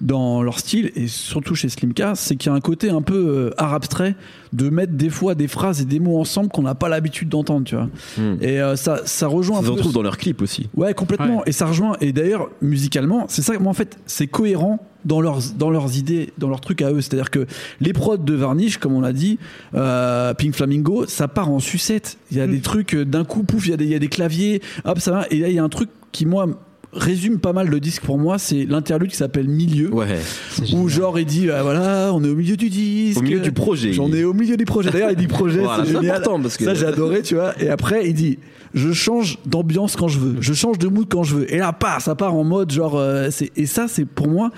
dans 0.00 0.42
leur 0.42 0.58
style, 0.60 0.92
et 0.94 1.08
surtout 1.08 1.54
chez 1.56 1.68
Slimka, 1.68 2.14
c'est 2.14 2.36
qu'il 2.36 2.50
y 2.50 2.52
a 2.52 2.56
un 2.56 2.60
côté 2.60 2.88
un 2.90 3.02
peu 3.02 3.16
euh, 3.16 3.50
art 3.58 3.74
abstrait 3.74 4.14
de 4.52 4.70
mettre 4.70 4.92
des 4.92 5.10
fois 5.10 5.34
des 5.34 5.48
phrases 5.48 5.80
et 5.80 5.84
des 5.84 5.98
mots 5.98 6.18
ensemble 6.20 6.50
qu'on 6.50 6.62
n'a 6.62 6.76
pas 6.76 6.88
l'habitude 6.88 7.28
d'entendre, 7.28 7.64
tu 7.64 7.74
vois. 7.74 7.88
Hmm. 8.16 8.36
Et 8.40 8.60
euh, 8.60 8.76
ça, 8.76 9.00
ça 9.04 9.26
rejoint 9.26 9.56
Ça 9.56 9.60
un 9.60 9.62
se 9.64 9.68
peu. 9.68 9.72
retrouve 9.74 9.92
dans 9.92 10.02
leurs 10.02 10.16
clips 10.16 10.40
aussi. 10.40 10.68
Ouais, 10.76 10.94
complètement. 10.94 11.44
Et 11.46 11.52
ça 11.52 11.66
rejoint. 11.66 11.96
Et 12.00 12.12
d'ailleurs, 12.12 12.48
musicalement, 12.62 13.26
c'est 13.28 13.42
ça. 13.42 13.58
Moi, 13.58 13.70
en 13.70 13.74
fait, 13.74 13.98
c'est 14.06 14.28
cohérent 14.28 14.78
dans 15.08 15.20
leurs 15.20 15.38
dans 15.58 15.70
leurs 15.70 15.96
idées, 15.96 16.32
dans 16.38 16.48
leurs 16.48 16.60
trucs 16.60 16.82
à 16.82 16.92
eux. 16.92 17.00
C'est-à-dire 17.00 17.30
que 17.30 17.46
les 17.80 17.92
prods 17.92 18.18
de 18.18 18.34
Varnish, 18.34 18.76
comme 18.76 18.92
on 18.92 19.00
l'a 19.00 19.12
dit, 19.12 19.38
euh, 19.74 20.34
Pink 20.34 20.54
Flamingo, 20.54 21.06
ça 21.06 21.26
part 21.26 21.50
en 21.50 21.58
sucette. 21.58 22.18
Il 22.30 22.36
y 22.36 22.40
a 22.40 22.46
des 22.46 22.60
trucs 22.60 22.94
euh, 22.94 23.04
d'un 23.04 23.24
coup, 23.24 23.42
pouf, 23.42 23.66
il 23.66 23.70
y 23.70 23.74
a 23.74 23.76
des 23.76 23.84
il 23.86 23.90
y 23.90 23.94
a 23.94 23.98
des 23.98 24.08
claviers, 24.08 24.60
hop, 24.84 25.00
ça 25.00 25.10
va. 25.10 25.26
Et 25.30 25.38
là, 25.38 25.48
il 25.48 25.54
y 25.54 25.58
a 25.58 25.64
un 25.64 25.68
truc 25.70 25.88
qui 26.12 26.26
moi 26.26 26.46
résume 26.92 27.38
pas 27.38 27.52
mal 27.52 27.68
le 27.68 27.80
disque 27.80 28.02
pour 28.02 28.18
moi, 28.18 28.38
c'est 28.38 28.64
l'interlude 28.64 29.10
qui 29.10 29.16
s'appelle 29.16 29.46
Milieu. 29.48 29.92
Ouais. 29.92 30.18
Où 30.58 30.64
génial. 30.64 30.88
genre 30.88 31.18
il 31.18 31.26
dit 31.26 31.50
ah, 31.50 31.62
voilà 31.62 32.10
on 32.14 32.22
est 32.24 32.28
au 32.28 32.34
milieu 32.34 32.56
du 32.56 32.70
disque 32.70 33.18
Au 33.18 33.22
milieu 33.22 33.40
du 33.40 33.52
projet. 33.52 33.92
j'en 33.92 34.10
ai 34.12 34.24
au 34.24 34.32
milieu 34.32 34.56
du 34.56 34.64
projet 34.64 34.90
d'ailleurs 34.90 35.10
il 35.10 35.16
dit 35.16 35.26
projet 35.26 35.60
Voilà, 35.60 35.84
c'est 35.84 35.96
important 36.10 36.40
parce 36.40 36.56
que- 36.56 36.64
ça 36.64 36.72
j'ai 36.74 36.86
adoré 36.86 37.20
tu 37.22 37.34
vois 37.34 37.52
et 37.62 37.68
après 37.68 38.08
il 38.08 38.14
dit 38.14 38.38
je 38.72 38.92
change 38.92 39.38
d'ambiance 39.44 39.96
quand 39.96 40.08
je 40.08 40.18
veux 40.18 40.36
je 40.40 40.52
change 40.54 40.78
de 40.78 40.88
mood 40.88 41.06
quand 41.10 41.24
je 41.24 41.36
veux 41.36 41.52
et 41.54 41.58
là 41.58 41.72
pas 41.74 42.00
ça 42.00 42.14
part 42.14 42.34
en 42.34 42.44
mode 42.44 42.70
genre 42.72 42.96
euh, 42.96 43.28
c'est 43.30 43.50
et 43.56 43.66
ça 43.66 43.86
c'est 43.86 44.06
pour 44.06 44.28
moi 44.28 44.50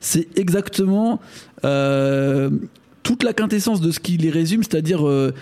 c'est 0.00 0.28
exactement 0.38 1.20
euh, 1.64 2.50
toute 3.02 3.22
la 3.22 3.32
quintessence 3.32 3.80
de 3.80 3.90
ce 3.90 4.00
qui 4.00 4.16
les 4.16 4.30
résume 4.30 4.62
c'est-à-dire 4.62 5.06
euh, 5.06 5.34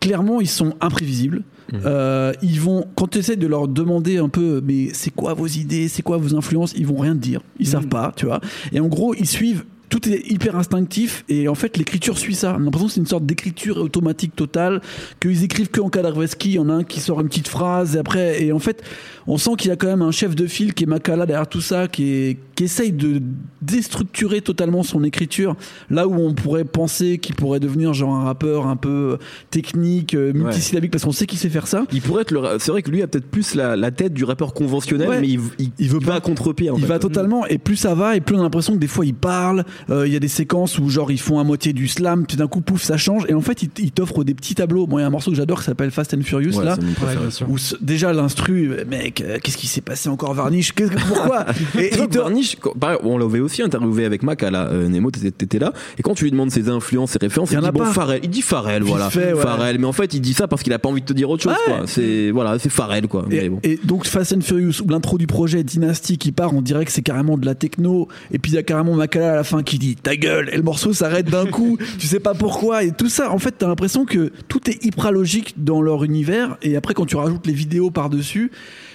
clairement 0.00 0.40
ils 0.40 0.48
sont 0.48 0.74
imprévisibles. 0.80 1.42
Euh, 1.86 2.34
ils 2.42 2.60
vont 2.60 2.86
quand 2.96 3.06
tu 3.06 3.18
essaies 3.18 3.36
de 3.36 3.46
leur 3.46 3.66
demander 3.66 4.18
un 4.18 4.28
peu 4.28 4.60
mais 4.62 4.88
c'est 4.92 5.10
quoi 5.10 5.32
vos 5.32 5.46
idées 5.46 5.88
c'est 5.88 6.02
quoi 6.02 6.18
vos 6.18 6.34
influences 6.36 6.74
ils 6.76 6.86
vont 6.86 6.98
rien 6.98 7.14
te 7.14 7.20
dire. 7.20 7.40
Ils 7.58 7.66
savent 7.66 7.88
pas 7.88 8.12
tu 8.14 8.26
vois. 8.26 8.40
Et 8.72 8.80
en 8.80 8.88
gros 8.88 9.14
ils 9.14 9.28
suivent 9.28 9.64
tout 9.92 10.08
est 10.08 10.22
hyper 10.30 10.56
instinctif 10.56 11.22
et 11.28 11.48
en 11.48 11.54
fait 11.54 11.76
l'écriture 11.76 12.16
suit 12.16 12.34
ça. 12.34 12.54
On 12.56 12.62
a 12.62 12.64
l'impression 12.64 12.86
que 12.86 12.92
c'est 12.94 13.00
une 13.00 13.06
sorte 13.06 13.26
d'écriture 13.26 13.76
automatique 13.76 14.34
totale, 14.34 14.80
qu'ils 15.20 15.44
écrivent 15.44 15.68
que 15.68 15.82
en 15.82 15.90
Kadarveski, 15.90 16.48
il 16.48 16.54
y 16.54 16.58
en 16.58 16.70
a 16.70 16.72
un 16.72 16.82
qui 16.84 17.00
sort 17.00 17.20
une 17.20 17.28
petite 17.28 17.48
phrase 17.48 17.94
et 17.96 17.98
après 17.98 18.42
et 18.42 18.52
en 18.52 18.58
fait 18.58 18.82
on 19.26 19.36
sent 19.36 19.50
qu'il 19.58 19.68
y 19.68 19.72
a 19.72 19.76
quand 19.76 19.88
même 19.88 20.00
un 20.00 20.10
chef 20.10 20.34
de 20.34 20.46
file 20.46 20.72
qui 20.72 20.84
est 20.84 20.86
Makala 20.86 21.26
derrière 21.26 21.46
tout 21.46 21.60
ça, 21.60 21.88
qui, 21.88 22.12
est, 22.12 22.38
qui 22.56 22.64
essaye 22.64 22.90
de 22.92 23.20
déstructurer 23.60 24.40
totalement 24.40 24.82
son 24.82 25.04
écriture, 25.04 25.54
là 25.90 26.08
où 26.08 26.14
on 26.14 26.34
pourrait 26.34 26.64
penser 26.64 27.18
qu'il 27.18 27.36
pourrait 27.36 27.60
devenir 27.60 27.94
genre 27.94 28.14
un 28.16 28.24
rappeur 28.24 28.66
un 28.66 28.74
peu 28.76 29.18
technique, 29.50 30.14
euh, 30.14 30.32
multisyllabique, 30.32 30.90
parce 30.90 31.04
qu'on 31.04 31.12
sait 31.12 31.26
qu'il 31.26 31.38
sait 31.38 31.48
faire 31.50 31.68
ça. 31.68 31.84
Il 31.92 32.02
pourrait 32.02 32.22
être 32.22 32.32
le. 32.32 32.40
C'est 32.58 32.72
vrai 32.72 32.82
que 32.82 32.90
lui 32.90 33.00
a 33.02 33.06
peut-être 33.06 33.26
plus 33.30 33.54
la, 33.54 33.76
la 33.76 33.90
tête 33.92 34.12
du 34.12 34.24
rappeur 34.24 34.54
conventionnel, 34.54 35.08
Ouais. 35.08 35.20
mais 35.20 35.28
il, 35.28 35.40
il, 35.58 35.70
Il 35.78 35.88
veut 35.88 36.00
pas. 36.00 36.20
contre-pied. 36.20 36.70
Il 36.74 36.80
fait. 36.80 36.86
va 36.86 36.98
totalement, 36.98 37.46
et 37.46 37.58
plus 37.58 37.76
ça 37.76 37.94
va, 37.94 38.16
et 38.16 38.20
plus 38.20 38.34
on 38.36 38.40
a 38.40 38.42
l'impression 38.42 38.72
que 38.74 38.78
des 38.78 38.86
fois 38.88 39.06
il 39.06 39.14
parle. 39.14 39.64
Euh, 39.90 40.06
Il 40.06 40.12
y 40.12 40.16
a 40.16 40.20
des 40.20 40.28
séquences 40.28 40.78
où 40.78 40.88
genre 40.88 41.10
ils 41.10 41.20
font 41.20 41.38
à 41.38 41.44
moitié 41.44 41.72
du 41.72 41.88
slam, 41.88 42.26
puis 42.26 42.36
d'un 42.36 42.46
coup 42.48 42.60
pouf 42.60 42.82
ça 42.82 42.96
change, 42.96 43.24
et 43.28 43.34
en 43.34 43.40
fait 43.40 43.62
il, 43.62 43.70
il 43.78 43.92
t'offre 43.92 44.24
des 44.24 44.34
petits 44.34 44.54
tableaux. 44.54 44.86
Moi 44.86 45.00
il 45.00 45.02
y 45.02 45.04
a 45.04 45.08
un 45.08 45.10
morceau 45.10 45.30
que 45.30 45.36
j'adore 45.36 45.58
qui 45.60 45.64
s'appelle 45.66 45.90
Fast 45.90 46.14
and 46.14 46.22
Furious 46.22 46.58
Ouais, 46.58 46.64
là. 46.64 46.76
Où 47.48 47.56
déjà 47.80 48.12
l'instru, 48.12 48.70
mec, 48.88 49.20
euh, 49.20 49.38
qu'est-ce 49.42 49.56
qui 49.56 49.66
s'est 49.66 49.80
passé 49.80 50.08
encore 50.08 50.34
Varnish? 50.34 50.72
Qu'est-ce 50.72 50.90
que- 50.92 51.08
Pourquoi? 51.08 51.46
Et 51.78 51.90
te- 51.90 52.18
Varnish, 52.18 52.56
quand- 52.60 52.78
pareil, 52.78 52.98
on 53.02 53.18
l'avait 53.18 53.40
aussi 53.40 53.62
interviewé 53.62 54.04
avec 54.04 54.22
Mac 54.22 54.42
à 54.42 54.50
la 54.50 54.66
euh, 54.68 54.88
Nemo, 54.88 55.10
t'étais 55.10 55.58
là, 55.58 55.72
et 55.98 56.02
quand 56.02 56.14
tu 56.14 56.24
lui 56.24 56.30
demandes 56.30 56.50
ses 56.50 56.68
influences, 56.68 57.12
ses 57.12 57.18
références, 57.18 57.50
Il 57.52 57.58
dit 57.58 57.66
a 57.66 57.72
bon. 57.72 57.84
Pharrell, 57.84 58.20
il 58.22 58.30
dit 58.30 58.42
Pharrell, 58.42 58.82
voilà, 58.82 59.10
fait, 59.10 59.32
ouais. 59.32 59.40
Pharrell, 59.42 59.78
mais 59.78 59.86
en 59.86 59.92
fait 59.92 60.14
il 60.14 60.20
dit 60.20 60.34
ça 60.34 60.48
parce 60.48 60.62
qu'il 60.62 60.72
a 60.72 60.78
pas 60.78 60.88
envie 60.88 61.00
de 61.00 61.06
te 61.06 61.12
dire 61.12 61.28
autre 61.30 61.42
chose, 61.42 61.52
Ouais. 61.52 61.74
quoi. 61.78 61.82
C'est 61.86 62.30
voilà, 62.30 62.58
c'est 62.58 62.70
Pharrell, 62.70 63.08
quoi. 63.08 63.24
Et, 63.30 63.42
Mais 63.42 63.48
bon. 63.48 63.58
et 63.62 63.78
donc 63.84 64.06
Fast 64.06 64.32
and 64.32 64.40
Furious, 64.42 64.72
l'intro 64.88 65.18
du 65.18 65.26
projet 65.26 65.62
Dynasty 65.64 66.18
qui 66.18 66.32
part, 66.32 66.54
on 66.54 66.62
dirait 66.62 66.84
que 66.84 66.92
c'est 66.92 67.02
carrément 67.02 67.36
de 67.38 67.46
la 67.46 67.54
techno, 67.54 68.08
et 68.32 68.38
puis 68.38 68.52
il 68.52 68.54
y 68.54 68.58
a 68.58 68.62
carrément 68.62 68.94
Makala 68.94 69.32
à 69.32 69.36
la 69.36 69.44
fin 69.44 69.62
qui 69.62 69.71
dit 69.78 69.96
ta 69.96 70.16
gueule, 70.16 70.50
et 70.52 70.56
le 70.56 70.62
morceau 70.62 70.92
s'arrête 70.92 71.26
d'un 71.26 71.46
coup, 71.46 71.78
tu 71.98 72.06
sais 72.06 72.20
pas 72.20 72.34
pourquoi, 72.34 72.84
et 72.84 72.92
tout 72.92 73.08
ça, 73.08 73.30
en 73.30 73.38
fait, 73.38 73.52
t'as 73.58 73.68
l'impression 73.68 74.04
que 74.04 74.32
tout 74.48 74.70
est 74.70 74.84
hyper 74.84 75.12
logique 75.12 75.54
dans 75.62 75.82
leur 75.82 76.04
univers, 76.04 76.56
et 76.62 76.76
après 76.76 76.94
quand 76.94 77.06
tu 77.06 77.16
rajoutes 77.16 77.46
les 77.46 77.52
vidéos 77.52 77.90
par-dessus, 77.90 78.50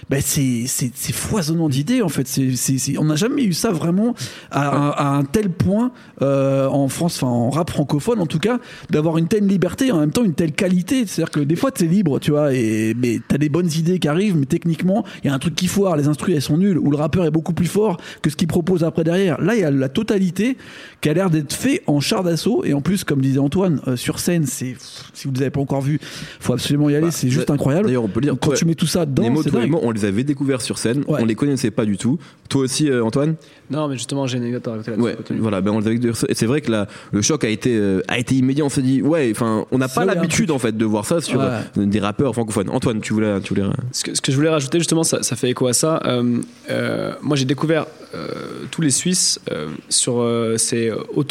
ben 0.09 0.21
c'est 0.24 0.63
c'est 0.68 0.92
c'est 0.95 1.13
foisonnant 1.13 1.68
d'idées 1.69 2.01
en 2.01 2.09
fait. 2.09 2.27
C'est 2.27 2.56
c'est 2.56 2.77
c'est- 2.77 2.98
on 2.98 3.04
n'a 3.06 3.15
jamais 3.15 3.44
eu 3.44 3.54
ça 3.54 3.71
vraiment 3.71 4.13
à, 4.51 4.69
un- 4.77 4.89
à 4.92 5.07
un 5.18 5.24
tel 5.25 5.50
point 5.50 5.92
euh, 6.21 6.68
en 6.68 6.88
France, 6.88 7.18
enfin 7.21 7.27
en 7.31 7.50
rap 7.50 7.69
francophone 7.69 8.19
en 8.21 8.25
tout 8.25 8.39
cas, 8.39 8.59
d'avoir 8.89 9.18
une 9.18 9.27
telle 9.27 9.45
liberté 9.45 9.88
et 9.88 9.92
en 9.92 10.00
même 10.00 10.12
temps 10.12 10.24
une 10.24 10.33
telle 10.33 10.54
qualité. 10.54 11.06
C'est-à-dire 11.06 11.31
que 11.31 11.39
des 11.42 11.56
fois 11.56 11.71
t'es 11.71 11.86
libre, 11.86 12.19
tu 12.19 12.31
vois, 12.31 12.54
et 12.54 12.94
mais 12.98 13.19
t'as 13.27 13.38
des 13.38 13.50
bonnes 13.50 13.69
idées 13.77 14.00
qui 14.00 14.07
arrivent, 14.07 14.38
mais 14.38 14.45
techniquement 14.45 15.04
il 15.24 15.27
y 15.27 15.30
a 15.30 15.33
un 15.33 15.39
truc 15.39 15.56
qui 15.56 15.68
foire, 15.68 15.98
les 15.98 16.07
instrus 16.07 16.36
elles 16.36 16.42
sont 16.42 16.57
nulles, 16.57 16.77
ou 16.77 16.89
le 16.89 16.98
rappeur 16.98 17.25
est 17.25 17.31
beaucoup 17.31 17.54
plus 17.54 17.68
fort 17.68 17.98
que 18.21 18.30
ce 18.30 18.36
qu'il 18.36 18.48
propose 18.48 18.83
après 18.83 19.04
derrière. 19.04 19.42
Là 19.42 19.56
il 19.56 19.61
y 19.61 19.66
a 19.66 19.71
la 19.71 19.90
totalité 19.90 20.57
qui 21.02 21.09
a 21.09 21.14
l'air 21.14 21.30
d'être 21.30 21.54
fait 21.54 21.83
en 21.87 21.99
char 21.99 22.23
d'assaut 22.23 22.64
et 22.64 22.73
en 22.73 22.81
plus 22.81 23.04
comme 23.04 23.19
disait 23.21 23.40
Antoine 23.40 23.81
euh, 23.87 23.95
sur 23.97 24.19
scène, 24.19 24.45
c'est 24.45 24.76
si 25.14 25.28
vous 25.28 25.33
ne 25.33 25.40
avez 25.42 25.49
pas 25.49 25.59
encore 25.61 25.81
vu, 25.81 25.99
faut 26.40 26.54
absolument 26.54 26.90
y 26.90 26.95
aller, 26.95 27.07
Bah, 27.07 27.11
c'est 27.11 27.30
juste 27.30 27.49
incroyable. 27.49 27.87
D'ailleurs, 27.87 28.04
on 28.04 28.07
peut 28.07 28.21
dire, 28.21 28.35
Quand 28.40 28.52
tu 28.54 28.66
mets 28.66 28.76
tout 28.76 28.87
ça 28.87 29.06
dedans, 29.06 29.23
Nemo, 29.66 29.80
les 29.97 30.06
avait 30.06 30.23
découverts 30.23 30.61
sur 30.61 30.77
scène, 30.77 31.04
Ouais. 31.07 31.19
on 31.21 31.25
les 31.25 31.35
connaissait 31.35 31.71
pas 31.71 31.85
du 31.85 31.97
tout. 31.97 32.18
Toi 32.49 32.61
aussi, 32.61 32.89
euh, 32.89 33.04
Antoine? 33.04 33.35
Non, 33.69 33.87
mais 33.89 33.95
justement, 33.95 34.25
j'ai 34.27 34.37
une 34.37 34.44
anecdote 34.44 34.68
à 34.68 34.71
raconter 34.71 34.92
là-dessus. 34.92 35.06
Ouais, 35.06 35.18
voilà, 35.39 35.59
ben 35.61 35.71
on 35.71 35.80
les 35.80 35.87
avait 35.87 35.97
découverts. 35.97 36.25
Et 36.30 36.33
c'est 36.33 36.45
vrai 36.45 36.61
que 36.61 36.71
la, 36.71 36.87
le 37.11 37.21
choc 37.21 37.44
a 37.44 37.49
été, 37.49 37.75
euh, 37.75 38.01
a 38.07 38.18
été 38.18 38.35
immédiat. 38.35 38.63
On 38.63 38.69
s'est 38.69 38.81
dit, 38.81 39.01
ouais, 39.01 39.30
enfin, 39.31 39.66
on 39.71 39.77
n'a 39.77 39.87
pas 39.89 40.06
l'habitude 40.06 40.51
en 40.51 40.59
fait 40.59 40.75
de 40.77 40.85
voir 40.85 41.06
ça 41.06 41.19
sur 41.19 41.39
Ouais. 41.39 41.45
euh, 41.77 41.85
des 41.85 41.99
rappeurs 41.99 42.33
francophones. 42.33 42.69
Antoine, 42.69 43.01
tu 43.01 43.13
voulais, 43.13 43.42
tu 43.42 43.54
voulais. 43.54 43.68
Ce 43.92 44.04
que, 44.04 44.16
ce 44.16 44.21
que 44.21 44.31
je 44.31 44.37
voulais 44.37 44.49
rajouter 44.49 44.77
justement, 44.80 45.04
ça, 45.04 45.23
ça 45.23 45.35
fait 45.35 45.49
écho 45.49 45.68
à 45.68 45.73
ça. 45.73 46.01
Euh, 46.06 46.37
euh, 46.69 47.13
moi, 47.21 47.35
j'ai 47.35 47.45
découvert 47.45 47.85
euh, 48.16 48.27
tous 48.71 48.81
les 48.81 48.89
Suisses 48.92 49.39
euh, 49.51 49.68
sur 49.89 50.19
euh, 50.21 50.56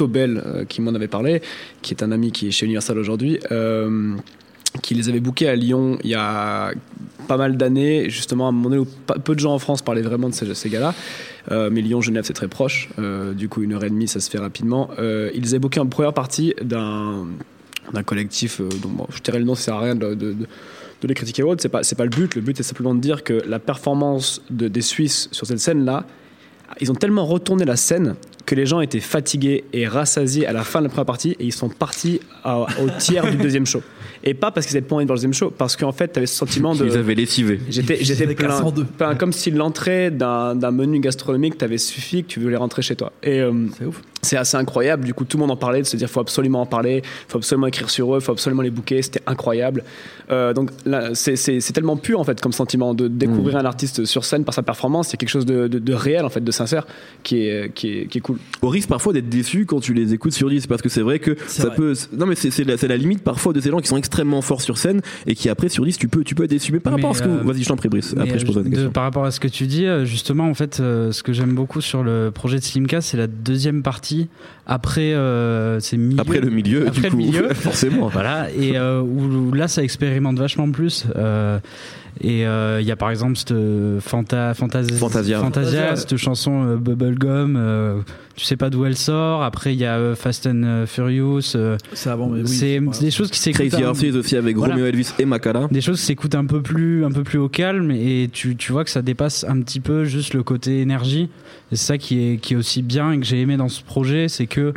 Bell 0.09 0.43
euh, 0.45 0.65
qui 0.65 0.81
m'en 0.83 0.95
avait 0.95 1.09
parlé, 1.09 1.41
qui 1.83 1.95
est 1.95 2.03
un 2.03 2.13
ami 2.13 2.31
qui 2.33 2.49
est 2.49 2.51
chez 2.51 2.67
Universal 2.67 2.99
aujourd'hui, 2.99 3.39
euh, 3.51 4.15
qui 4.83 4.95
les 4.95 5.09
avait 5.09 5.21
bookés 5.21 5.49
à 5.49 5.57
Lyon 5.57 5.99
il 6.05 6.11
y 6.11 6.15
a 6.15 6.73
pas 7.27 7.37
mal 7.37 7.57
d'années, 7.57 8.09
justement 8.09 8.47
à 8.47 8.49
un 8.51 8.53
moment 8.53 8.71
donné 8.71 8.83
où 8.83 9.19
peu 9.21 9.35
de 9.35 9.41
gens 9.41 9.53
en 9.53 9.59
France 9.59 9.83
parlaient 9.83 10.03
vraiment 10.03 10.29
de 10.29 10.35
ces, 10.35 10.69
gars-là. 10.69 10.95
Euh, 11.51 11.71
mais 11.73 11.81
Lyon-Genève, 11.81 12.25
c'est 12.25 12.33
très 12.33 12.49
proche. 12.49 12.89
Euh, 12.99 13.33
du 13.33 13.49
coup, 13.49 13.63
une 13.63 13.73
heure 13.73 13.85
et 13.85 13.91
demie, 13.91 14.09
ça 14.09 14.21
se 14.21 14.31
fait 14.31 14.39
rapidement. 14.39 14.91
Euh, 14.99 15.31
ils 15.35 15.49
avaient 15.49 15.59
booké 15.59 15.81
en 15.81 15.87
première 15.87 16.13
partie 16.13 16.55
d'un 16.63 17.27
collectif 18.05 18.61
euh, 18.61 18.69
dont 18.83 18.89
bon, 18.89 19.07
je 19.11 19.23
dirais 19.23 19.39
le 19.39 19.45
nom, 19.45 19.55
ça 19.55 19.63
sert 19.63 19.75
à 19.75 19.81
rien 19.81 19.95
de, 19.95 20.37
les 21.03 21.15
critiquer 21.15 21.43
ou 21.43 21.51
autre, 21.51 21.63
c'est 21.63 21.69
pas, 21.69 21.83
pas 21.83 22.05
le 22.05 22.11
but. 22.11 22.35
Le 22.35 22.41
but 22.41 22.59
est 22.59 22.65
simplement 22.65 22.95
de 22.95 23.01
dire 23.01 23.23
que 23.23 23.43
la 23.47 23.59
performance 23.59 24.43
de, 24.51 24.69
des 24.69 24.81
Suisses 24.81 25.29
sur 25.33 25.47
cette 25.47 25.61
scène-là, 25.61 26.05
ils 26.81 26.91
ont 26.91 26.97
tellement 26.97 27.25
retourné 27.25 27.65
la 27.65 27.77
scène 27.77 28.17
que 28.47 28.55
les 28.55 28.65
gens 28.65 28.81
étaient 28.81 29.01
fatigués 29.01 29.65
et 29.73 29.87
rassasiés 29.89 30.47
à 30.47 30.53
la 30.53 30.63
fin 30.65 30.79
de 30.79 30.85
la 30.85 30.89
première 30.89 31.05
partie 31.07 31.33
et 31.41 31.45
ils 31.45 31.53
sont 31.53 31.69
partis 31.69 32.21
à- 32.45 32.61
au 32.61 32.89
tiers 32.99 33.29
du 33.31 33.37
deuxième 33.37 33.67
show. 33.67 33.83
Et 34.25 34.35
pas 34.35 34.51
parce 34.51 34.67
qu'ils 34.67 34.77
étaient 34.77 34.87
pas 34.89 34.97
envie 34.97 35.05
de 35.05 35.09
voir 35.09 35.17
le 35.17 35.19
deuxième 35.19 35.35
show, 35.35 35.51
parce 35.51 35.77
qu'en 35.77 35.93
fait, 35.93 36.13
tu 36.13 36.19
avais 36.19 36.27
ce 36.27 36.35
sentiment 36.37 36.75
de. 36.75 36.87
Ils 36.87 36.97
avaient 36.97 37.15
lessivé. 37.15 37.61
J'étais, 37.69 37.99
j'étais 38.03 38.27
plein, 38.35 38.49
402. 38.49 38.85
plein, 38.85 39.15
comme 39.15 39.33
si 39.33 39.51
l'entrée 39.51 40.11
d'un, 40.11 40.55
d'un 40.55 40.71
menu 40.71 40.99
gastronomique 41.01 41.59
t'avait 41.59 41.79
suffi 41.79 42.23
que 42.25 42.29
tu 42.29 42.41
voulais 42.41 42.57
rentrer 42.57 42.83
chez 42.83 42.97
toi. 42.97 43.13
Et 43.23 43.41
euh, 43.41 43.53
C'est 43.79 43.85
ouf. 43.85 44.01
C'est 44.27 44.37
assez 44.37 44.57
incroyable. 44.57 45.05
Du 45.05 45.15
coup, 45.15 45.25
tout 45.25 45.37
le 45.37 45.43
monde 45.43 45.51
en 45.51 45.57
parlait, 45.57 45.81
de 45.83 45.87
se 45.87 45.97
dire 45.97 46.09
faut 46.11 46.21
absolument 46.21 46.61
en 46.63 46.67
parler, 46.67 47.03
faut 47.29 47.39
absolument 47.39 47.67
écrire 47.67 47.89
sur 47.91 48.15
eux, 48.15 48.21
faut 48.21 48.33
absolument 48.33 48.63
les 48.63 48.71
booker. 48.71 49.01
C'était 49.03 49.23
incroyable. 49.27 49.85
Euh, 50.31 50.53
donc 50.53 50.71
là, 50.85 51.15
c'est- 51.15 51.37
c'est 51.37 51.61
c'est 51.61 51.73
tellement 51.73 51.97
pur 51.97 52.19
en 52.21 52.25
fait 52.25 52.41
comme 52.41 52.53
sentiment 52.53 52.95
de 52.95 53.07
découvrir 53.09 53.57
un 53.57 53.65
artiste 53.65 54.05
sur 54.05 54.25
scène 54.25 54.45
par 54.45 54.55
sa 54.55 54.63
performance. 54.63 55.09
C'est 55.09 55.17
quelque 55.17 55.29
chose 55.29 55.47
de, 55.47 55.69
de- 55.69 55.79
de 55.79 55.95
réel 55.95 56.25
en 56.25 56.31
fait, 56.31 56.43
de 56.43 56.51
sincère, 56.51 56.87
qui 57.23 57.47
est, 57.47 57.73
qui 57.75 57.89
est, 58.01 58.07
qui 58.07 58.19
est 58.19 58.21
cool. 58.21 58.39
Au 58.63 58.69
risque 58.69 58.89
parfois 58.89 59.13
d'être 59.13 59.29
déçu 59.29 59.67
quand 59.67 59.81
tu 59.81 59.95
les 59.95 60.13
écoutes 60.15 60.33
sur 60.33 60.49
10 60.51 60.67
parce 60.67 60.83
que 60.83 60.89
c'est 60.89 61.03
vrai 61.03 61.19
que 61.21 61.37
C'est 61.47 61.63
ça 61.63 61.69
vrai. 61.69 61.77
peut. 61.77 61.93
Non 62.13 62.27
mais 62.27 62.35
c'est 62.35 62.51
c'est 62.51 62.65
la, 62.65 62.77
c'est 62.77 62.89
la 62.89 62.97
limite 62.97 63.23
parfois 63.23 63.53
de 63.53 63.61
ces 63.61 63.71
gens 63.71 63.79
qui 63.79 63.89
sont 63.89 63.97
extrêmement 63.97 64.43
forts 64.43 64.63
sur 64.63 64.79
scène 64.79 65.01
et 65.27 65.35
qui 65.35 65.49
après 65.49 65.69
sur 65.69 65.85
10 65.85 65.97
tu 65.99 66.09
peux, 66.09 66.25
tu 66.25 66.35
peux 66.35 66.45
être 66.45 66.51
déçu. 66.51 66.73
Mais 66.73 66.81
par 66.81 66.93
Mais, 66.95 67.03
rapport 67.03 67.11
à 67.17 67.19
ce 67.19 67.23
que. 67.23 67.29
euh, 67.29 67.43
Vas-y, 67.45 67.63
je 67.63 67.69
t'en 67.69 67.77
prie, 67.77 67.89
Brice. 67.89 68.15
Après, 68.19 68.39
je 68.39 68.45
euh, 68.45 68.47
poserai 68.47 68.63
une 68.65 68.71
de- 68.71 68.75
question. 68.75 68.91
par 68.91 69.05
rapport 69.05 69.25
à 69.25 69.31
ce 69.31 69.39
que 69.41 69.49
tu 69.49 69.67
dis, 69.67 69.87
euh, 69.87 70.05
justement, 70.05 70.45
en 70.49 70.55
fait, 70.55 70.81
euh, 70.81 71.13
ce 71.13 71.23
que 71.23 71.33
j'aime 71.33 71.55
beaucoup 71.55 71.81
sur 71.81 72.03
le 72.03 72.31
projet 72.33 72.59
de 72.59 72.65
Slimka, 72.65 73.01
c'est 73.01 73.17
la 73.17 73.27
deuxième 73.27 73.83
partie 73.83 74.16
après 74.67 75.13
euh. 75.15 75.79
Après 76.19 76.41
le 76.41 76.51
milieu, 76.51 76.87
Après 76.89 77.01
du 77.01 77.03
le 77.03 77.11
coup, 77.11 77.17
milieu. 77.17 77.49
forcément. 77.55 78.09
Voilà, 78.09 78.51
et 78.53 78.77
euh, 78.77 79.01
où, 79.01 79.23
où 79.51 79.53
là 79.55 79.69
ça 79.69 79.83
expérimente 79.83 80.39
vachement 80.39 80.71
plus. 80.71 81.05
euh, 81.17 81.59
et 82.21 82.47
euh, 82.47 82.81
il 82.81 82.87
y 82.87 82.91
a 82.91 82.97
par 82.97 83.11
exemple 83.11 83.37
cette 83.37 83.55
Fanta, 84.01 84.55
Fantasia, 84.55 84.97
Fantasia. 84.97 85.41
Fantasia, 85.41 85.97
cette 85.97 86.17
chanson 86.17 86.65
euh, 86.67 86.77
Bubblegum, 86.77 87.57
euh, 87.59 87.99
tu 88.37 88.45
sais 88.45 88.57
pas 88.57 88.71
d'où 88.71 88.85
elle 88.87 88.97
sort. 88.97 89.43
Après 89.43 89.75
il 89.75 89.81
y 89.81 89.85
a 89.85 89.97
euh, 89.97 90.15
Fast 90.15 90.47
and 90.47 90.63
euh, 90.65 90.87
Furious. 90.87 91.41
euh, 91.55 91.77
C'est 91.93 92.09
avant, 92.11 92.29
mais 92.29 92.41
oui. 92.41 92.49
c'est 92.49 92.79
voilà. 92.79 92.99
des 93.01 93.11
choses 93.11 93.31
qui 93.31 93.39
s'écoutent. 93.39 93.69
Crazy 93.69 93.83
un- 93.83 93.89
Horses 93.89 94.05
aussi 94.17 94.37
avec 94.37 94.57
Voilà. 94.57 94.75
Romeo 94.75 94.87
Elvis 94.87 95.11
et 95.19 95.25
Makala. 95.27 95.69
des 95.71 95.81
choses 95.81 95.99
qui 96.01 96.07
s'écoutent 96.07 96.35
un 96.35 96.47
peu 96.47 96.63
plus 96.63 97.05
un 97.05 97.11
peu 97.11 97.23
plus 97.23 97.39
au 97.39 97.49
calme 97.49 97.91
et 97.91 98.29
tu, 98.33 98.57
tu 98.57 98.73
vois 98.73 98.85
que 98.85 98.91
ça 98.91 99.03
dépasse 99.03 99.45
un 99.49 99.61
petit 99.61 99.81
peu 99.81 100.05
juste 100.05 100.33
le 100.35 100.43
côté 100.43 100.81
énergie 100.81 101.29
et 101.73 101.77
c'est 101.77 101.85
ça 101.87 101.99
qui 101.99 102.19
est 102.33 102.37
qui 102.39 102.55
est 102.55 102.57
aussi 102.57 102.83
bien 102.83 103.13
et 103.13 103.19
que 103.19 103.27
j'ai 103.27 103.41
aimé 103.41 103.57
dans 103.57 103.69
ce 103.69 103.83
projet 103.83 104.29
c'est 104.29 104.47
que 104.47 104.73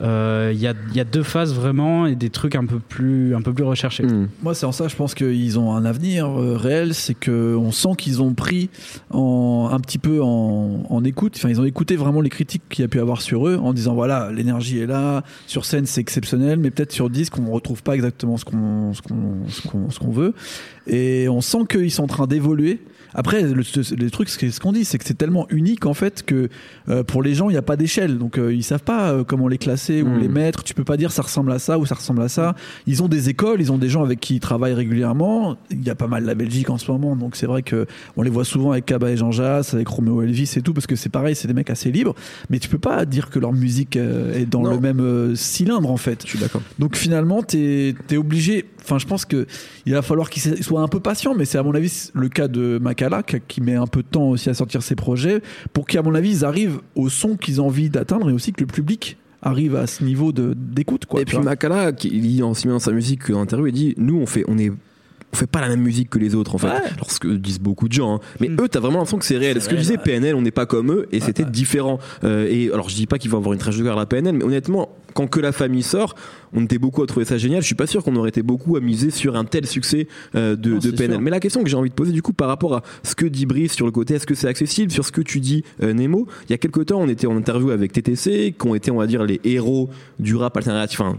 euh, 0.00 0.50
il 0.54 0.60
y, 0.60 0.66
a, 0.66 0.74
il 0.90 0.96
y 0.96 1.00
a 1.00 1.04
deux 1.04 1.22
phases 1.22 1.54
vraiment 1.54 2.06
et 2.06 2.14
des 2.14 2.30
trucs 2.30 2.54
un 2.54 2.64
peu 2.64 2.78
plus 2.78 3.34
un 3.34 3.42
peu 3.42 3.52
plus 3.52 3.64
recherchés 3.64 4.02
Hmm. 4.02 4.28
Moi, 4.42 4.54
c'est 4.54 4.66
en 4.66 4.72
ça, 4.72 4.88
je 4.88 4.96
pense 4.96 5.14
qu'ils 5.14 5.58
ont 5.58 5.74
un 5.74 5.84
avenir 5.84 6.26
euh, 6.26 6.56
réel. 6.56 6.94
C'est 6.94 7.14
que 7.14 7.54
on 7.56 7.72
sent 7.72 7.90
qu'ils 7.98 8.22
ont 8.22 8.34
pris 8.34 8.70
en, 9.10 9.68
un 9.70 9.80
petit 9.80 9.98
peu 9.98 10.22
en, 10.22 10.84
en 10.88 11.04
écoute. 11.04 11.34
Enfin, 11.36 11.48
ils 11.48 11.60
ont 11.60 11.64
écouté 11.64 11.96
vraiment 11.96 12.20
les 12.20 12.30
critiques 12.30 12.62
qu'il 12.68 12.82
y 12.82 12.84
a 12.84 12.88
pu 12.88 13.00
avoir 13.00 13.20
sur 13.20 13.46
eux 13.46 13.58
en 13.62 13.72
disant 13.72 13.94
voilà, 13.94 14.30
l'énergie 14.32 14.78
est 14.78 14.86
là, 14.86 15.22
sur 15.46 15.64
scène 15.64 15.86
c'est 15.86 16.00
exceptionnel, 16.00 16.58
mais 16.58 16.70
peut-être 16.70 16.92
sur 16.92 17.10
disque 17.10 17.38
on 17.38 17.50
retrouve 17.50 17.82
pas 17.82 17.94
exactement 17.94 18.36
ce 18.36 18.44
qu'on 18.44 18.92
ce 18.94 19.02
qu'on 19.02 19.48
ce 19.48 19.68
qu'on 19.68 19.90
ce 19.90 19.98
qu'on 19.98 20.10
veut. 20.10 20.34
Et 20.86 21.28
on 21.28 21.40
sent 21.40 21.64
qu'ils 21.68 21.90
sont 21.90 22.04
en 22.04 22.08
train 22.08 22.26
d'évoluer. 22.26 22.80
Après, 23.14 23.42
le, 23.42 23.54
le 23.96 24.10
truc, 24.10 24.28
ce 24.28 24.60
qu'on 24.60 24.72
dit, 24.72 24.84
c'est 24.84 24.98
que 24.98 25.04
c'est 25.04 25.18
tellement 25.18 25.46
unique 25.50 25.86
en 25.86 25.94
fait 25.94 26.22
que 26.24 26.48
euh, 26.88 27.02
pour 27.02 27.22
les 27.22 27.34
gens, 27.34 27.48
il 27.50 27.52
n'y 27.52 27.58
a 27.58 27.62
pas 27.62 27.76
d'échelle. 27.76 28.18
Donc 28.18 28.38
euh, 28.38 28.52
ils 28.54 28.62
savent 28.62 28.82
pas 28.82 29.10
euh, 29.12 29.24
comment 29.24 29.48
les 29.48 29.58
classer 29.58 30.02
ou 30.02 30.08
Mm. 30.08 30.18
les 30.20 30.28
mettre. 30.28 30.62
Tu 30.64 30.74
peux 30.74 30.84
pas 30.84 30.96
dire 30.96 31.12
ça 31.12 31.22
ressemble 31.22 31.52
à 31.52 31.58
ça 31.58 31.78
ou 31.78 31.86
ça 31.86 31.94
ressemble 31.94 32.22
à 32.22 32.28
ça. 32.28 32.54
Ils 32.86 33.02
ont 33.02 33.08
des 33.08 33.28
écoles, 33.28 33.60
ils 33.60 33.70
ont 33.72 33.78
des 33.78 33.88
gens 33.88 34.02
avec 34.02 34.20
qui 34.20 34.36
ils 34.36 34.40
travaillent 34.40 34.74
régulièrement. 34.74 35.56
Il 35.70 35.84
y 35.84 35.90
a 35.90 35.94
pas 35.94 36.06
mal 36.06 36.24
la 36.24 36.34
Belgique 36.34 36.70
en 36.70 36.78
ce 36.78 36.90
moment, 36.90 37.16
donc 37.16 37.36
c'est 37.36 37.46
vrai 37.46 37.62
que 37.62 37.86
on 38.16 38.22
les 38.22 38.30
voit 38.30 38.44
souvent 38.44 38.72
avec 38.72 38.86
Kaba 38.86 39.10
et 39.10 39.16
Jean 39.16 39.30
Jass, 39.30 39.74
avec 39.74 39.88
Romeo 39.88 40.22
Elvis 40.22 40.52
et 40.56 40.62
tout, 40.62 40.72
parce 40.72 40.86
que 40.86 40.96
c'est 40.96 41.08
pareil, 41.08 41.34
c'est 41.34 41.48
des 41.48 41.54
mecs 41.54 41.70
assez 41.70 41.90
libres. 41.90 42.14
Mais 42.50 42.58
tu 42.58 42.68
peux 42.68 42.78
pas 42.78 43.04
dire 43.04 43.30
que 43.30 43.38
leur 43.38 43.52
musique 43.52 43.96
euh, 43.96 44.34
est 44.34 44.46
dans 44.46 44.62
Non. 44.62 44.70
le 44.72 44.80
même 44.80 45.00
euh, 45.00 45.34
cylindre 45.34 45.90
en 45.90 45.96
fait. 45.96 46.22
Je 46.24 46.28
suis 46.30 46.38
d'accord. 46.38 46.62
Donc 46.78 46.96
finalement, 46.96 47.42
t'es 47.42 47.94
es 48.10 48.16
obligé. 48.16 48.66
Enfin, 48.82 48.98
je 48.98 49.06
pense 49.06 49.24
que 49.24 49.46
il 49.86 49.92
va 49.94 50.02
falloir 50.02 50.28
qu'il 50.30 50.42
soit 50.62 50.80
un 50.80 50.88
peu 50.88 51.00
patient, 51.00 51.34
mais 51.34 51.44
c'est 51.44 51.58
à 51.58 51.62
mon 51.62 51.74
avis 51.74 52.10
le 52.14 52.28
cas 52.28 52.48
de 52.48 52.78
Makala 52.82 53.01
qui, 53.26 53.40
qui 53.46 53.60
met 53.60 53.74
un 53.74 53.86
peu 53.86 54.02
de 54.02 54.08
temps 54.08 54.30
aussi 54.30 54.50
à 54.50 54.54
sortir 54.54 54.82
ses 54.82 54.94
projets 54.94 55.42
pour 55.72 55.86
qu'à 55.86 56.02
mon 56.02 56.14
avis 56.14 56.30
ils 56.30 56.44
arrivent 56.44 56.80
au 56.94 57.08
son 57.08 57.36
qu'ils 57.36 57.60
ont 57.60 57.66
envie 57.66 57.90
d'atteindre 57.90 58.30
et 58.30 58.32
aussi 58.32 58.52
que 58.52 58.60
le 58.60 58.66
public 58.66 59.16
arrive 59.42 59.76
à 59.76 59.86
ce 59.86 60.04
niveau 60.04 60.32
de 60.32 60.54
d'écoute 60.56 61.06
quoi. 61.06 61.20
et 61.20 61.24
puis. 61.24 61.38
Makala, 61.38 61.92
qui 61.92 62.08
il 62.08 62.22
dit 62.22 62.42
aussi 62.42 62.64
bien 62.64 62.74
dans 62.74 62.78
sa 62.78 62.92
musique 62.92 63.26
qu'en 63.26 63.40
interview, 63.42 63.66
il 63.66 63.72
dit 63.72 63.94
Nous, 63.98 64.16
on 64.16 64.26
fait, 64.26 64.44
on 64.48 64.56
est. 64.58 64.72
On 65.32 65.36
fait 65.36 65.46
pas 65.46 65.60
la 65.62 65.68
même 65.68 65.80
musique 65.80 66.10
que 66.10 66.18
les 66.18 66.34
autres 66.34 66.54
en 66.54 66.58
fait, 66.58 66.66
Ouais. 66.66 66.90
alors 66.94 67.10
ce 67.10 67.18
que 67.18 67.28
disent 67.28 67.58
beaucoup 67.60 67.88
de 67.88 67.92
gens. 67.94 68.16
hein. 68.16 68.20
Mais 68.40 68.48
Mm. 68.48 68.60
eux, 68.60 68.68
t'as 68.68 68.80
vraiment 68.80 68.98
l'impression 68.98 69.18
que 69.18 69.24
c'est 69.24 69.38
réel. 69.38 69.60
Ce 69.62 69.68
que 69.68 69.74
disait 69.74 69.96
ouais. 69.96 70.02
PNL, 70.02 70.34
on 70.34 70.42
n'est 70.42 70.50
pas 70.50 70.66
comme 70.66 70.92
eux, 70.92 71.06
et 71.10 71.20
c'était 71.20 71.44
différent. 71.44 71.98
Euh, 72.24 72.46
et 72.50 72.70
alors, 72.70 72.88
je 72.90 72.94
dis 72.94 73.06
pas 73.06 73.18
qu'ils 73.18 73.30
vont 73.30 73.38
avoir 73.38 73.54
une 73.54 73.58
trajectoire 73.58 73.96
à 73.96 74.00
la 74.00 74.06
PNL, 74.06 74.34
mais 74.36 74.44
honnêtement, 74.44 74.90
quand 75.14 75.26
que 75.28 75.40
la 75.40 75.52
famille 75.52 75.82
sort, 75.82 76.14
on 76.52 76.64
était 76.64 76.78
beaucoup 76.78 77.02
à 77.02 77.06
trouver 77.06 77.24
ça 77.24 77.38
génial. 77.38 77.62
Je 77.62 77.66
suis 77.66 77.74
pas 77.74 77.86
sûr 77.86 78.04
qu'on 78.04 78.14
aurait 78.16 78.28
été 78.28 78.42
beaucoup 78.42 78.76
à 78.76 78.80
miser 78.80 79.10
sur 79.10 79.36
un 79.36 79.44
tel 79.44 79.66
succès 79.66 80.06
euh, 80.34 80.54
de, 80.56 80.72
Non, 80.72 80.78
de 80.78 80.90
PNL. 80.90 81.12
sûr. 81.12 81.20
Mais 81.22 81.30
la 81.30 81.40
question 81.40 81.62
que 81.62 81.68
j'ai 81.70 81.76
envie 81.76 81.88
de 81.90 81.94
poser 81.94 82.12
du 82.12 82.20
coup 82.22 82.32
par 82.34 82.48
rapport 82.48 82.74
à 82.74 82.82
ce 83.02 83.14
que 83.14 83.24
dit 83.26 83.46
Brice 83.46 83.72
sur 83.72 83.86
le 83.86 83.92
côté, 83.92 84.14
est-ce 84.14 84.26
que 84.26 84.34
c'est 84.34 84.48
accessible, 84.48 84.92
sur 84.92 85.04
ce 85.06 85.12
que 85.12 85.22
tu 85.22 85.40
dis 85.40 85.64
euh, 85.82 85.92
Nemo, 85.94 86.26
il 86.48 86.50
y 86.52 86.54
a 86.54 86.58
quelques 86.58 86.86
temps, 86.86 87.00
on 87.00 87.08
était 87.08 87.26
en 87.26 87.36
interview 87.36 87.70
avec 87.70 87.92
TTC, 87.92 88.54
qui 88.58 88.66
ont 88.66 88.74
été, 88.74 88.90
on 88.90 88.96
va 88.98 89.06
dire, 89.06 89.24
les 89.24 89.40
héros 89.44 89.88
du 90.18 90.36
rap 90.36 90.56
alternatif. 90.56 91.00
Enfin, 91.00 91.16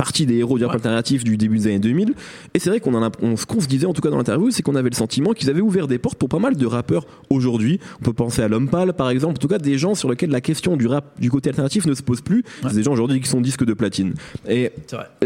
partie 0.00 0.24
des 0.24 0.36
héros 0.36 0.56
du 0.56 0.64
rap 0.64 0.70
Ouais. 0.72 0.76
alternatif 0.76 1.24
du 1.24 1.36
début 1.36 1.58
des 1.58 1.66
années 1.66 1.78
2000 1.78 2.14
et 2.54 2.58
c'est 2.58 2.70
vrai 2.70 2.80
qu'on 2.80 2.94
en 2.94 3.02
a, 3.02 3.10
on- 3.20 3.36
ce 3.36 3.44
qu'on 3.44 3.60
se 3.60 3.66
disait 3.66 3.84
en 3.86 3.92
tout 3.92 4.00
cas 4.00 4.08
dans 4.08 4.16
l'interview 4.16 4.50
c'est 4.50 4.62
qu'on 4.62 4.74
avait 4.74 4.88
le 4.88 4.94
sentiment 4.94 5.32
qu'ils 5.34 5.50
avaient 5.50 5.60
ouvert 5.60 5.86
des 5.88 5.98
portes 5.98 6.16
pour 6.18 6.30
pas 6.30 6.38
mal 6.38 6.56
de 6.56 6.64
rappeurs 6.66 7.04
aujourd'hui. 7.28 7.80
On 8.00 8.04
peut 8.04 8.12
penser 8.14 8.40
à 8.40 8.48
l'homme 8.48 8.70
pâle 8.70 8.94
par 8.94 9.10
exemple. 9.10 9.34
En 9.34 9.38
tout 9.38 9.48
cas 9.48 9.58
des 9.58 9.76
gens 9.76 9.94
sur 9.94 10.08
lesquels 10.08 10.30
la 10.30 10.40
question 10.40 10.78
du 10.78 10.86
rap 10.86 11.20
du 11.20 11.30
côté 11.30 11.50
alternatif 11.50 11.84
ne 11.86 11.92
se 11.94 12.02
pose 12.02 12.22
plus. 12.22 12.38
Ouais. 12.62 12.70
c'est 12.70 12.76
des 12.76 12.82
gens 12.82 12.92
aujourd'hui 12.92 13.20
qui 13.20 13.28
sont 13.28 13.42
disques 13.42 13.64
de 13.66 13.74
platine. 13.74 14.14
Et 14.48 14.72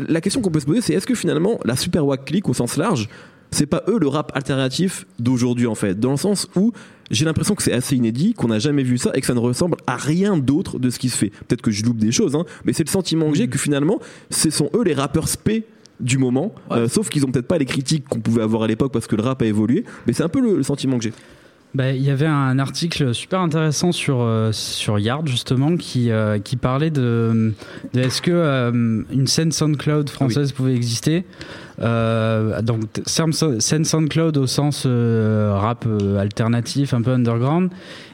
la 0.08 0.20
question 0.20 0.40
qu'on 0.40 0.50
peut 0.50 0.58
se 0.60 0.66
poser, 0.66 0.80
c'est 0.80 0.94
est-ce 0.94 1.06
que 1.06 1.14
finalement 1.14 1.60
la 1.64 1.76
Super 1.76 2.04
Wack 2.04 2.24
Click 2.24 2.48
au 2.48 2.54
sens 2.54 2.76
large, 2.76 3.08
c'est 3.54 3.66
pas 3.66 3.82
eux 3.88 3.99
le 3.99 4.08
rap 4.08 4.32
alternatif 4.34 5.06
d'aujourd'hui 5.18 5.66
en 5.66 5.75
fait, 5.75 5.99
dans 5.99 6.11
le 6.12 6.16
sens 6.16 6.49
où 6.56 6.73
j'ai 7.11 7.25
l'impression 7.25 7.54
que 7.54 7.62
c'est 7.62 7.73
assez 7.73 7.96
inédit, 7.96 8.34
qu'on 8.34 8.49
n'a 8.49 8.58
jamais 8.58 8.82
vu 8.82 8.99
ça 8.99 9.11
et 9.14 9.20
que 9.20 9.26
ça 9.26 9.34
ne 9.34 9.38
ressemble 9.38 9.76
à 9.87 9.96
rien 9.96 10.37
d'autre 10.38 10.78
de 10.78 10.90
ce 10.90 10.99
qui 10.99 11.08
se 11.11 11.16
fait. 11.18 11.30
Peut-être 11.30 11.62
que 11.62 11.70
je 11.70 11.84
loupe 11.84 11.99
des 11.99 12.12
choses, 12.12 12.34
hein, 12.34 12.44
mais 12.64 12.73
c'est 12.73 12.84
le 12.84 12.90
sentiment 12.90 13.30
que 13.30 13.37
j'ai 13.37 13.49
que 13.49 13.58
finalement, 13.58 13.99
ce 14.30 14.50
sont 14.50 14.70
eux 14.75 14.82
les 14.84 14.94
rappeurs 14.94 15.28
spé 15.28 15.64
du 16.00 16.18
moment, 16.18 16.54
Ouais. 16.70 16.78
euh, 16.78 16.88
sauf 16.88 17.08
qu'ils 17.08 17.25
ont 17.25 17.30
peut-être 17.30 17.46
pas 17.46 17.58
les 17.58 17.66
critiques 17.66 18.08
qu'on 18.08 18.20
pouvait 18.20 18.42
avoir 18.42 18.62
à 18.64 18.66
l'époque 18.66 18.92
parce 18.92 19.06
que 19.06 19.14
le 19.16 19.23
rap 19.23 19.40
a 19.42 19.46
évolué, 19.46 19.84
mais 20.06 20.12
c'est 20.12 20.23
un 20.25 20.28
peu 20.28 20.40
le, 20.40 20.56
le 20.56 20.62
sentiment 20.62 20.96
que 20.99 21.04
j'ai. 21.04 21.12
Bah, 21.74 21.90
il 21.90 22.02
y 22.02 22.10
avait 22.10 22.26
un 22.26 22.60
article 22.60 23.12
super 23.14 23.40
intéressant 23.40 23.90
sur, 23.90 24.20
euh, 24.20 24.52
sur 24.52 25.00
Yard 25.00 25.26
justement 25.26 25.76
qui, 25.76 26.12
euh, 26.12 26.38
qui 26.38 26.56
parlait 26.56 26.90
de, 26.90 27.52
de 27.92 28.00
est-ce 28.00 28.22
que 28.22 28.30
euh, 28.30 29.02
une 29.10 29.26
scène 29.26 29.50
SoundCloud 29.50 30.08
française 30.08 30.52
pouvait 30.52 30.76
exister? 30.76 31.24
Donc 31.80 32.82
scène 33.06 33.84
SoundCloud 33.84 34.36
au 34.36 34.46
sens 34.46 34.86
rap 34.86 35.84
alternatif 36.16 36.94
un 36.94 37.02
peu 37.02 37.10
underground 37.10 37.70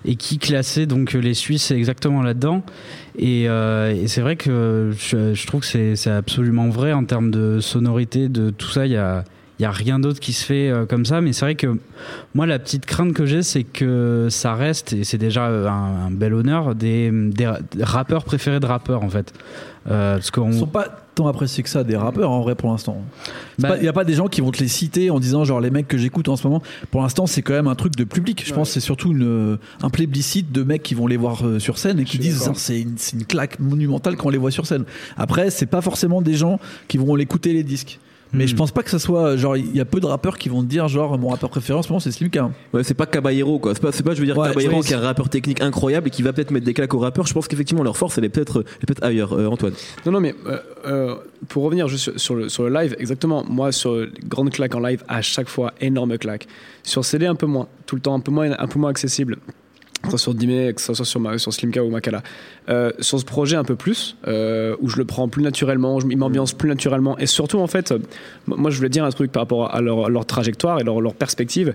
et 0.06 0.16
qui 0.16 0.38
classait 0.38 0.86
donc 0.86 1.12
les 1.12 1.34
Suisses 1.34 1.70
exactement 1.70 2.22
là-dedans. 2.22 2.62
Et, 3.18 3.42
et 3.42 4.08
c'est 4.08 4.22
vrai 4.22 4.36
que 4.36 4.92
je, 4.96 5.34
je 5.34 5.46
trouve 5.46 5.60
que 5.60 5.66
c'est 5.66 5.94
c'est 5.94 6.10
absolument 6.10 6.70
vrai 6.70 6.94
en 6.94 7.04
termes 7.04 7.30
de 7.30 7.60
sonorité 7.60 8.30
de 8.30 8.48
tout 8.48 8.70
ça. 8.70 8.86
Il 8.86 8.92
y 8.92 8.96
a 8.96 9.24
il 9.60 9.62
y 9.62 9.66
a 9.66 9.70
rien 9.70 9.98
d'autre 10.00 10.18
qui 10.20 10.32
se 10.32 10.44
fait 10.44 10.68
euh, 10.70 10.86
comme 10.86 11.04
ça 11.04 11.20
mais 11.20 11.32
c'est 11.34 11.44
vrai 11.44 11.54
que 11.54 11.76
moi, 12.34 12.46
la 12.46 12.58
petite 12.58 12.86
crainte 12.86 13.12
que 13.12 13.26
j'ai, 13.26 13.42
c'est 13.42 13.62
que 13.64 14.28
ça 14.30 14.54
reste, 14.54 14.94
et 14.94 15.04
c'est 15.04 15.18
déjà 15.18 15.46
euh, 15.48 15.68
un, 15.68 16.06
un 16.06 16.10
bel 16.10 16.32
honneur, 16.34 16.74
des, 16.74 17.10
des 17.12 17.46
ra- 17.46 17.58
des 17.76 17.84
rappeurs 17.84 18.24
préférés 18.24 18.58
de 18.60 18.66
rappeurs, 18.66 19.02
en 19.04 19.10
fait. 19.10 19.32
Euh, 19.90 20.14
parce 20.14 20.30
qu'on. 20.30 20.50
Ils 20.52 20.58
sont 20.58 20.66
pas 20.66 20.86
tant 21.14 21.26
appréciés 21.26 21.62
que 21.62 21.68
ça 21.68 21.84
des 21.84 21.96
rappeurs 21.96 22.30
en 22.30 22.40
vrai 22.42 22.54
pour 22.54 22.70
l'instant. 22.70 23.02
Il 23.58 23.62
Bah, 23.62 23.78
n'y 23.78 23.88
a 23.88 23.92
pas 23.92 24.04
des 24.04 24.12
gens 24.14 24.28
qui 24.28 24.40
vont 24.42 24.50
te 24.50 24.60
les 24.60 24.68
citer 24.68 25.10
en 25.10 25.18
disant 25.20 25.44
genre 25.44 25.60
les 25.60 25.70
mecs 25.70 25.88
que 25.88 25.98
j'écoute 25.98 26.28
en 26.28 26.36
ce 26.36 26.46
moment. 26.46 26.62
Pour 26.90 27.02
l'instant, 27.02 27.26
c'est 27.26 27.42
quand 27.42 27.52
même 27.54 27.66
un 27.66 27.74
truc 27.74 27.96
de 27.96 28.04
public. 28.04 28.42
Je 28.46 28.54
pense 28.54 28.68
que 28.68 28.74
c'est 28.74 28.80
surtout 28.80 29.10
une, 29.12 29.58
un 29.82 29.90
plébiscite 29.90 30.52
de 30.52 30.62
mecs 30.62 30.82
qui 30.82 30.94
vont 30.94 31.06
les 31.06 31.16
voir 31.16 31.44
euh, 31.46 31.58
sur 31.58 31.78
scène 31.78 31.98
et 31.98 32.04
qui 32.04 32.18
disent 32.18 32.50
c'est 32.54 32.80
une, 32.80 32.94
c'est 32.96 33.16
une 33.16 33.24
claque 33.26 33.58
monumentale 33.58 34.16
quand 34.16 34.26
on 34.26 34.30
les 34.30 34.38
voit 34.38 34.50
sur 34.52 34.66
scène. 34.66 34.84
Après, 35.16 35.50
c'est 35.50 35.66
pas 35.66 35.80
forcément 35.80 36.22
des 36.22 36.34
gens 36.34 36.60
qui 36.88 36.96
vont 36.98 37.14
l'écouter 37.16 37.52
les 37.52 37.64
disques. 37.64 37.98
Mais 38.32 38.44
Hmm. 38.44 38.48
je 38.48 38.54
pense 38.56 38.70
pas 38.70 38.82
que 38.82 38.90
ça 38.90 38.98
soit 38.98 39.36
genre 39.36 39.56
il 39.56 39.74
y 39.76 39.80
a 39.80 39.84
peu 39.84 39.98
de 40.00 40.06
rappeurs 40.06 40.38
qui 40.38 40.48
vont 40.48 40.62
te 40.62 40.68
dire 40.68 40.86
genre 40.88 41.18
mon 41.18 41.28
rappeur 41.28 41.50
préféré 41.50 41.78
en 41.78 41.82
ce 41.82 41.88
moment 41.88 42.00
c'est 42.00 42.12
Slimka. 42.12 42.50
Ouais, 42.72 42.84
c'est 42.84 42.94
pas 42.94 43.06
Caballero 43.06 43.58
quoi. 43.58 43.74
C'est 43.74 43.82
pas, 43.82 43.90
je 44.14 44.20
veux 44.20 44.26
dire, 44.26 44.38
Ouais, 44.38 44.48
Caballero 44.48 44.78
oui, 44.78 44.84
qui 44.86 44.92
est 44.92 44.96
un 44.96 45.00
rappeur 45.00 45.28
technique 45.28 45.60
incroyable 45.60 46.08
et 46.08 46.10
qui 46.10 46.22
va 46.22 46.32
peut-être 46.32 46.50
mettre 46.52 46.64
des 46.66 46.74
claques 46.74 46.94
aux 46.94 46.98
rappeurs. 47.00 47.26
Je 47.26 47.34
pense 47.34 47.48
qu'effectivement 47.48 47.82
leur 47.82 47.96
force 47.96 48.18
elle 48.18 48.24
est 48.24 48.28
peut-être, 48.28 48.62
peut-être 48.62 49.02
ailleurs. 49.02 49.32
Euh, 49.32 49.46
Antoine. 49.48 49.72
Non, 50.06 50.12
non, 50.12 50.20
mais 50.20 50.34
euh, 50.46 50.58
euh, 50.86 51.14
pour 51.48 51.64
revenir 51.64 51.88
juste 51.88 52.16
sur, 52.18 52.34
le, 52.34 52.48
sur 52.48 52.62
le 52.62 52.70
live, 52.70 52.94
exactement, 52.98 53.44
moi, 53.48 53.72
sur 53.72 53.96
les 53.96 54.08
grandes 54.28 54.50
claques 54.50 54.74
en 54.74 54.80
live, 54.80 55.02
à 55.08 55.22
chaque 55.22 55.48
fois, 55.48 55.72
énorme 55.80 56.16
claque. 56.18 56.46
Sur 56.82 57.04
CD, 57.04 57.26
un 57.26 57.34
peu 57.34 57.46
moins, 57.46 57.66
tout 57.86 57.96
le 57.96 58.00
temps, 58.00 58.14
un 58.14 58.20
peu 58.20 58.30
moins, 58.30 58.50
un 58.58 58.66
peu 58.66 58.78
moins 58.78 58.90
accessible. 58.90 59.38
Que 60.02 60.06
ce 60.06 60.10
soit 60.12 60.18
sur 60.18 60.34
Dime, 60.34 60.72
que 60.72 60.80
ce 60.80 60.94
soit 60.94 61.04
sur, 61.04 61.52
Slimka 61.52 61.84
ou 61.84 61.90
Makala. 61.90 62.22
Euh, 62.68 62.90
sur 63.00 63.20
ce 63.20 63.24
projet, 63.24 63.56
un 63.56 63.64
peu 63.64 63.76
plus, 63.76 64.16
euh, 64.26 64.74
où 64.80 64.88
je 64.88 64.96
le 64.96 65.04
prends 65.04 65.28
plus 65.28 65.42
naturellement, 65.42 66.00
je 66.00 66.06
m'ambiance 66.06 66.54
plus 66.54 66.68
naturellement. 66.68 67.18
Et 67.18 67.26
surtout, 67.26 67.58
en 67.58 67.66
fait, 67.66 67.92
moi, 68.46 68.70
je 68.70 68.76
voulais 68.78 68.88
dire 68.88 69.04
un 69.04 69.10
truc 69.10 69.30
par 69.30 69.42
rapport 69.42 69.74
à 69.74 69.80
leur, 69.82 70.26
trajectoire 70.26 70.80
et 70.80 70.84
leur, 70.84 71.14
perspective. 71.14 71.74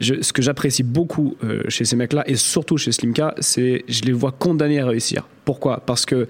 Ce 0.00 0.32
que 0.32 0.40
j'apprécie 0.40 0.84
beaucoup 0.84 1.36
euh, 1.44 1.62
chez 1.68 1.84
ces 1.84 1.96
mecs-là, 1.96 2.24
et 2.26 2.36
surtout 2.36 2.78
chez 2.78 2.92
Slimka, 2.92 3.34
c'est 3.40 3.84
je 3.88 4.02
les 4.02 4.12
vois 4.12 4.32
condamnés 4.32 4.80
à 4.80 4.86
réussir. 4.86 5.28
Pourquoi? 5.44 5.82
Parce 5.84 6.06
que 6.06 6.26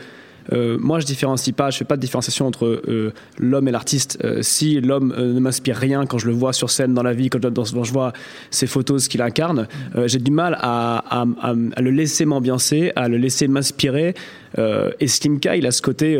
euh, 0.52 0.78
moi 0.80 1.00
je 1.00 1.06
différencie 1.06 1.54
pas, 1.54 1.70
je 1.70 1.78
fais 1.78 1.84
pas 1.84 1.96
de 1.96 2.00
différenciation 2.00 2.46
entre 2.46 2.66
euh, 2.66 3.12
l'homme 3.38 3.68
et 3.68 3.70
l'artiste. 3.70 4.18
Euh, 4.24 4.42
si 4.42 4.80
l'homme 4.80 5.14
ne 5.16 5.40
m'inspire 5.40 5.76
rien 5.76 6.06
quand 6.06 6.18
je 6.18 6.26
le 6.26 6.32
vois 6.32 6.52
sur 6.52 6.70
scène 6.70 6.94
dans 6.94 7.02
la 7.02 7.12
vie, 7.12 7.30
quand 7.30 7.40
je, 7.42 7.92
vois 7.92 8.12
ses 8.50 8.66
photos, 8.66 9.04
ce 9.04 9.08
qu'il 9.08 9.22
incarne, 9.22 9.66
j'ai 10.06 10.18
du 10.18 10.30
mal 10.30 10.56
à, 10.60 11.24
le 11.78 11.90
laisser 11.90 12.24
m'ambiancer, 12.24 12.92
à 12.96 13.08
le 13.08 13.16
laisser 13.16 13.48
m'inspirer. 13.48 14.14
Et 14.58 15.08
Slimka, 15.08 15.56
il 15.56 15.66
a 15.66 15.70
ce 15.70 15.82
côté 15.82 16.18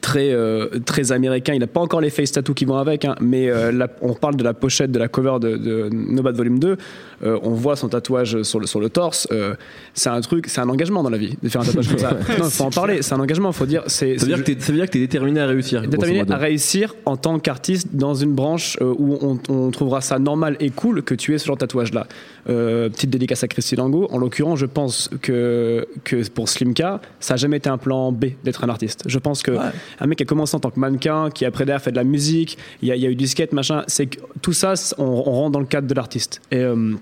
très 0.00 0.32
euh, 0.32 0.68
très 0.84 1.12
américain. 1.12 1.54
Il 1.54 1.60
n'a 1.60 1.66
pas 1.66 1.80
encore 1.80 2.00
les 2.00 2.10
face 2.10 2.32
tattoos 2.32 2.54
qui 2.54 2.64
vont 2.64 2.76
avec, 2.76 3.04
hein, 3.04 3.14
mais 3.20 3.48
euh, 3.50 3.72
la- 3.72 3.88
on 4.02 4.14
parle 4.14 4.36
de 4.36 4.44
la 4.44 4.54
pochette 4.54 4.90
de 4.92 4.98
la 4.98 5.08
cover 5.08 5.38
de, 5.40 5.56
de 5.56 5.88
No 5.92 6.22
Bad 6.22 6.36
Volume 6.36 6.58
2. 6.58 6.76
euh, 7.24 7.38
on 7.42 7.50
voit 7.50 7.76
son 7.76 7.88
tatouage 7.88 8.42
sur 8.42 8.60
le 8.60 8.66
sur 8.66 8.80
le 8.80 8.88
torse. 8.90 9.26
euh, 9.32 9.54
c'est 9.94 10.08
un 10.10 10.20
truc, 10.20 10.46
c'est 10.48 10.60
un 10.60 10.68
engagement 10.68 11.02
dans 11.02 11.10
la 11.10 11.18
vie 11.18 11.36
de 11.42 11.48
faire 11.48 11.60
un 11.60 11.64
tatouage 11.64 11.88
comme 11.88 11.98
ça. 11.98 12.16
Non, 12.38 12.50
faut 12.50 12.64
en 12.64 12.70
parler. 12.70 13.02
C'est 13.02 13.14
un 13.14 13.20
engagement. 13.20 13.52
Faut 13.52 13.66
dire. 13.66 13.82
C'est 13.86 14.18
Ça 14.18 14.26
veut 14.26 14.32
c'est- 14.32 14.36
dire 14.36 14.36
que 14.38 14.42
t'es- 14.52 14.60
ça 14.60 14.72
veut 14.72 14.78
dire 14.78 14.86
que 14.86 14.92
t'es 14.92 14.98
déterminé 15.00 15.40
à 15.40 15.46
réussir. 15.46 15.82
déterminé 15.82 16.24
à 16.30 16.36
réussir 16.36 16.94
en 17.04 17.16
tant 17.16 17.38
qu'artiste 17.38 17.88
dans 17.92 18.14
une 18.14 18.32
branche 18.34 18.76
euh, 18.80 18.92
où 18.98 19.18
on, 19.22 19.38
on 19.48 19.70
trouvera 19.70 20.00
ça 20.00 20.18
normal 20.18 20.56
et 20.60 20.70
cool 20.70 21.02
que 21.02 21.14
tu 21.14 21.34
aies 21.34 21.38
ce 21.38 21.46
genre 21.46 21.56
de 21.56 21.60
tatouage 21.60 21.92
là. 21.92 22.06
petite 22.46 23.10
dédicace 23.10 23.42
à 23.44 23.48
Christy 23.48 23.76
Lango. 23.76 24.08
En 24.10 24.18
l'occurrence, 24.18 24.58
je 24.58 24.66
pense 24.66 25.08
que, 25.22 25.86
que 26.04 26.28
pour 26.30 26.48
Slimka, 26.48 27.00
ça 27.20 27.34
n'a 27.34 27.38
jamais 27.38 27.56
été 27.58 27.68
un 27.68 27.78
plan 27.78 28.12
B 28.12 28.26
d'être 28.44 28.64
un 28.64 28.68
artiste. 28.68 29.02
Je 29.06 29.18
pense 29.18 29.42
que 29.42 29.52
Ouais. 29.52 29.58
Un 30.00 30.06
mec 30.06 30.18
qui 30.18 30.24
a 30.24 30.26
commencé 30.26 30.56
en 30.56 30.60
tant 30.60 30.70
que 30.70 30.80
mannequin, 30.80 31.30
qui 31.30 31.44
après 31.44 31.64
derrière 31.64 31.82
fait 31.82 31.90
de 31.92 31.96
la 31.96 32.04
musique, 32.04 32.58
il 32.82 32.88
y, 32.88 32.92
a- 32.92 32.94
a 32.94 33.10
eu 33.10 33.14
du 33.14 33.26
skate, 33.26 33.52
machin, 33.52 33.84
c'est 33.86 34.08
tout 34.42 34.52
ça, 34.52 34.74
on, 34.98 35.22
rentre 35.22 35.52
dans 35.52 35.60
le 35.60 35.66
cadre 35.66 35.86
de 35.86 35.94
l'artiste. 35.94 36.40
Et 36.50 36.58
euh, 36.58 36.94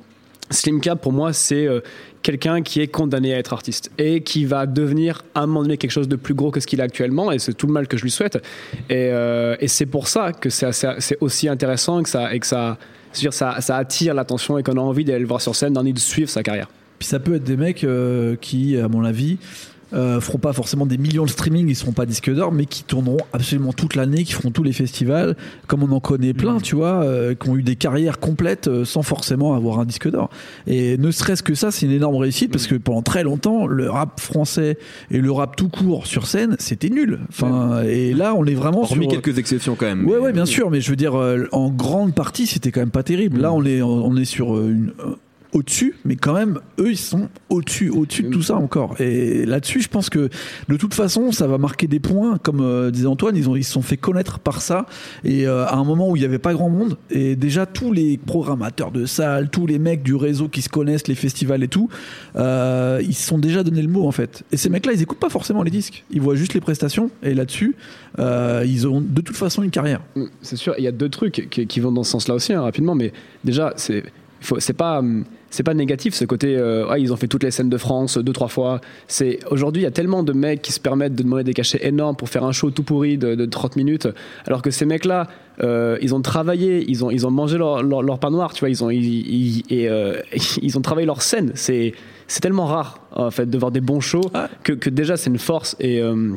Slimka, 0.51 0.97
pour 0.97 1.13
moi, 1.13 1.33
c'est 1.33 1.67
euh, 1.67 1.81
quelqu'un 2.23 2.63
qui 2.63 2.81
est 2.81 2.89
condamné 2.89 3.35
à 3.35 3.39
être 3.39 3.53
artiste 3.53 3.91
et 3.99 4.23
qui 4.23 4.45
va 4.45 4.67
devenir 4.67 5.25
à 5.35 5.43
un 5.43 5.47
moment 5.47 5.63
donné 5.63 5.77
quelque 5.79 5.91
chose 5.91 6.09
de 6.09 6.17
plus 6.17 6.35
gros 6.35 6.51
que 6.51 6.61
ce 6.61 6.67
qu'il 6.67 6.81
est 6.81 6.83
actuellement, 6.83 7.33
et 7.33 7.39
c'est 7.39 7.55
tout 7.55 7.67
le 7.67 7.73
mal 7.73 7.89
que 7.89 7.97
je 7.97 8.03
lui 8.03 8.11
souhaite. 8.11 8.37
Et, 8.91 9.09
euh, 9.11 9.57
c'est 9.67 9.87
pour 9.87 10.09
ça 10.09 10.33
que 10.33 10.51
c'est 10.51 11.17
aussi 11.21 11.49
intéressant 11.49 12.01
et 12.01 12.03
que 12.03 12.09
ça, 12.09 12.33
et 12.35 13.31
ça, 13.31 13.77
attire 13.77 14.15
l'attention 14.15 14.59
et 14.59 14.63
qu'on 14.63 14.77
a 14.77 14.81
envie 14.81 15.05
d'aller 15.05 15.21
le 15.21 15.27
voir 15.27 15.41
sur 15.41 15.55
scène, 15.55 15.73
d'envie 15.73 15.93
de 15.93 15.99
suivre 15.99 16.29
sa 16.31 16.43
carrière. 16.43 16.69
Puis 16.99 17.09
ça 17.09 17.19
peut 17.19 17.35
être 17.35 17.45
des 17.45 17.57
mecs 17.57 17.85
qui, 18.41 18.79
à 18.79 18.89
mon 18.89 19.05
avis, 19.05 19.39
euh, 19.95 20.21
feront 20.21 20.39
pas 20.39 20.53
forcément 20.53 20.87
des 20.87 20.99
millions 20.99 21.25
de 21.25 21.31
streaming, 21.31 21.69
ils 21.69 21.77
seront 21.77 21.93
pas 21.93 22.07
disques 22.07 22.33
d'or, 22.33 22.53
mais 22.53 22.67
qui 22.67 22.85
tourneront 22.85 23.19
absolument 23.33 23.73
toute 23.73 23.95
l'année, 23.95 24.25
qui 24.25 24.33
feront 24.33 24.51
tous 24.51 24.63
les 24.63 24.73
festivals, 24.73 25.37
comme 25.67 25.83
on 25.83 25.93
en 25.93 26.01
connaît 26.01 26.35
plein, 26.35 26.59
tu 26.59 26.77
vois, 26.77 27.03
euh, 27.03 27.35
qui 27.35 27.49
ont 27.49 27.57
eu 27.57 27.63
des 27.63 27.77
carrières 27.77 28.19
complètes 28.19 28.69
euh, 28.69 28.85
sans 28.85 29.03
forcément 29.03 29.55
avoir 29.55 29.79
un 29.79 29.85
disque 29.85 30.11
d'or. 30.11 30.31
Et 30.67 30.99
ne 30.99 31.11
serait-ce 31.11 31.43
que 31.43 31.55
ça, 31.55 31.71
c'est 31.71 31.87
une 31.87 31.93
énorme 31.93 32.17
réussite 32.17 32.51
parce 32.51 32.67
que 32.67 32.75
pendant 32.75 33.03
très 33.03 33.23
longtemps, 33.23 33.67
le 33.67 33.91
rap 33.91 34.21
français 34.21 34.79
et 35.11 35.21
le 35.21 35.31
rap 35.31 35.57
tout 35.57 35.69
court 35.69 36.07
sur 36.07 36.27
scène, 36.27 36.57
c'était 36.59 36.91
nul. 36.91 37.21
Enfin, 37.29 37.83
et 37.83 38.15
là, 38.15 38.35
on 38.35 38.45
est 38.45 38.55
vraiment 38.55 38.83
Hormis 38.83 39.11
sur 39.11 39.21
quelques 39.21 39.39
exceptions 39.39 39.75
quand 39.75 39.87
même. 39.87 40.07
Ouais, 40.07 40.19
ouais, 40.19 40.33
bien 40.33 40.47
sûr, 40.47 40.71
mais 40.71 40.81
je 40.81 40.91
veux 40.91 40.97
dire, 40.97 41.15
euh, 41.15 41.47
en 41.53 41.71
grande 41.71 42.15
partie, 42.15 42.47
c'était 42.47 42.71
quand 42.71 42.81
même 42.81 42.91
pas 42.91 43.03
terrible. 43.03 43.41
Là, 43.41 43.53
on 43.53 43.65
est, 43.65 43.83
on 43.83 44.17
est 44.17 44.25
sur 44.25 44.57
euh, 44.57 44.71
une. 44.71 44.93
Au-dessus, 45.53 45.97
mais 46.05 46.17
quand 46.17 46.33
même, 46.33 46.61
eux, 46.79 46.91
ils 46.91 46.97
sont 46.97 47.29
au-dessus, 47.51 47.91
au-dessus 47.91 48.23
de 48.23 48.31
tout 48.31 48.43
ça 48.43 48.57
encore. 48.57 49.01
Et 49.01 49.45
là-dessus, 49.45 49.83
je 49.83 49.89
pense 49.89 50.09
que 50.09 50.31
de 50.69 50.77
toute 50.77 50.95
façon, 50.95 51.31
ça 51.31 51.47
va 51.47 51.59
marquer 51.59 51.87
des 51.87 52.01
points. 52.01 52.39
Comme 52.39 52.61
euh, 52.61 52.91
disait 52.91 53.07
Antoine, 53.07 53.37
ils, 53.37 53.49
ont, 53.49 53.57
ils 53.57 53.65
se 53.65 53.73
sont 53.73 53.83
fait 53.83 53.99
connaître 53.99 54.39
par 54.39 54.63
ça. 54.63 54.87
Et 55.25 55.47
euh, 55.47 55.67
à 55.67 55.77
un 55.77 55.85
moment 55.85 56.09
où 56.09 56.17
il 56.17 56.21
n'y 56.21 56.25
avait 56.25 56.39
pas 56.39 56.55
grand 56.55 56.71
monde, 56.71 56.97
et 57.11 57.37
déjà 57.37 57.67
tous 57.67 57.93
les 57.93 58.17
programmateurs 58.17 58.91
de 58.91 59.05
salles, 59.05 59.51
tous 59.51 59.67
les 59.67 59.79
mecs 59.79 60.03
du 60.03 60.15
réseau 60.15 60.49
qui 60.49 60.63
se 60.63 60.71
connaissent, 60.71 61.07
les 61.07 61.15
festivals 61.15 61.63
et 61.63 61.69
tout, 61.69 61.89
euh, 62.37 63.01
ils 63.03 63.15
se 63.15 63.27
sont 63.27 63.39
déjà 63.39 63.63
donné 63.63 63.83
le 63.83 63.89
mot 63.89 64.07
en 64.07 64.13
fait. 64.13 64.45
Et 64.53 64.57
ces 64.57 64.71
mecs-là, 64.71 64.93
ils 64.95 65.03
écoutent 65.03 65.21
pas 65.21 65.31
forcément 65.31 65.63
les 65.63 65.71
disques. 65.71 66.05
Ils 66.11 66.21
voient 66.21 66.35
juste 66.35 66.55
les 66.55 66.61
prestations. 66.61 67.11
Et 67.23 67.35
là-dessus, 67.35 67.77
euh, 68.19 68.65
ils 68.67 68.89
ont 68.89 69.01
de 69.01 69.21
toute 69.21 69.37
façon 69.37 69.63
une 69.63 69.71
carrière. 69.71 70.01
Mm, 70.17 70.25
C'est 70.41 70.57
sûr, 70.57 70.75
il 70.79 70.85
y 70.85 70.89
a 70.89 70.93
deux 70.93 71.11
trucs 71.11 71.49
qui, 71.51 71.81
vont 71.81 71.93
dans 71.93 72.05
ce 72.05 72.13
sens-là 72.13 72.35
aussi, 72.35 72.53
hein, 72.53 72.63
rapidement, 72.63 72.95
mais 72.95 73.13
déjà, 73.45 73.75
c'est 73.77 74.03
pas. 74.77 75.03
C'est 75.55 75.63
pas 75.63 75.75
négatif 75.75 76.15
ce 76.15 76.25
côté. 76.25 76.57
euh, 76.57 76.87
ah, 76.91 76.99
ils 76.99 77.13
ont 77.13 77.17
fait 77.17 77.29
toutes 77.29 77.43
les 77.45 77.51
scènes 77.51 77.69
de 77.69 77.77
France 77.77 78.17
deux 78.17 78.33
trois 78.33 78.49
fois. 78.49 78.81
C'est 79.07 79.39
aujourd'hui 79.51 79.83
il 79.83 79.85
y 79.85 79.89
a 79.89 79.91
tellement 79.93 80.23
de 80.23 80.33
mecs 80.33 80.63
qui 80.63 80.73
se 80.73 80.81
permettent 80.81 81.15
de 81.15 81.23
demander 81.23 81.45
des 81.45 81.53
cachets 81.55 81.87
énormes 81.87 82.17
pour 82.17 82.29
faire 82.31 82.43
un 82.45 82.53
show 82.53 82.71
tout 82.71 82.83
pourri 82.83 83.19
de, 83.19 83.35
de 83.35 83.45
30 83.47 83.77
minutes, 83.77 84.09
alors 84.47 84.63
que 84.63 84.71
ces 84.71 84.87
mecs-là, 84.87 85.29
euh, 85.63 85.99
ils 86.01 86.15
ont 86.15 86.23
travaillé, 86.23 86.85
ils 86.89 87.05
ont 87.05 87.11
ils 87.11 87.27
ont 87.27 87.31
mangé 87.31 87.59
leur, 87.59 87.83
leur, 87.83 88.03
leur 88.03 88.19
pain 88.19 88.31
noir, 88.31 88.55
tu 88.55 88.61
vois, 88.61 88.71
ils 88.71 88.83
ont 88.83 88.89
ils, 88.91 89.05
ils- 89.05 89.65
et, 89.69 89.89
euh, 89.91 90.17
ils 90.63 90.79
ont 90.79 90.81
travaillé 90.81 91.07
leur 91.07 91.21
scène. 91.23 91.53
C'est 91.55 91.93
c'est 92.27 92.41
tellement 92.41 92.65
rare 92.67 93.01
en 93.15 93.31
fait 93.31 93.49
de 93.49 93.59
voir 93.59 93.71
des 93.71 93.83
bons 93.83 94.01
shows 94.01 94.31
Ouais. 94.35 94.41
que, 94.65 94.73
que 94.73 94.89
déjà 94.89 95.19
c'est 95.19 95.29
une 95.29 95.39
force 95.39 95.77
et 95.81 96.01
euh, 96.01 96.31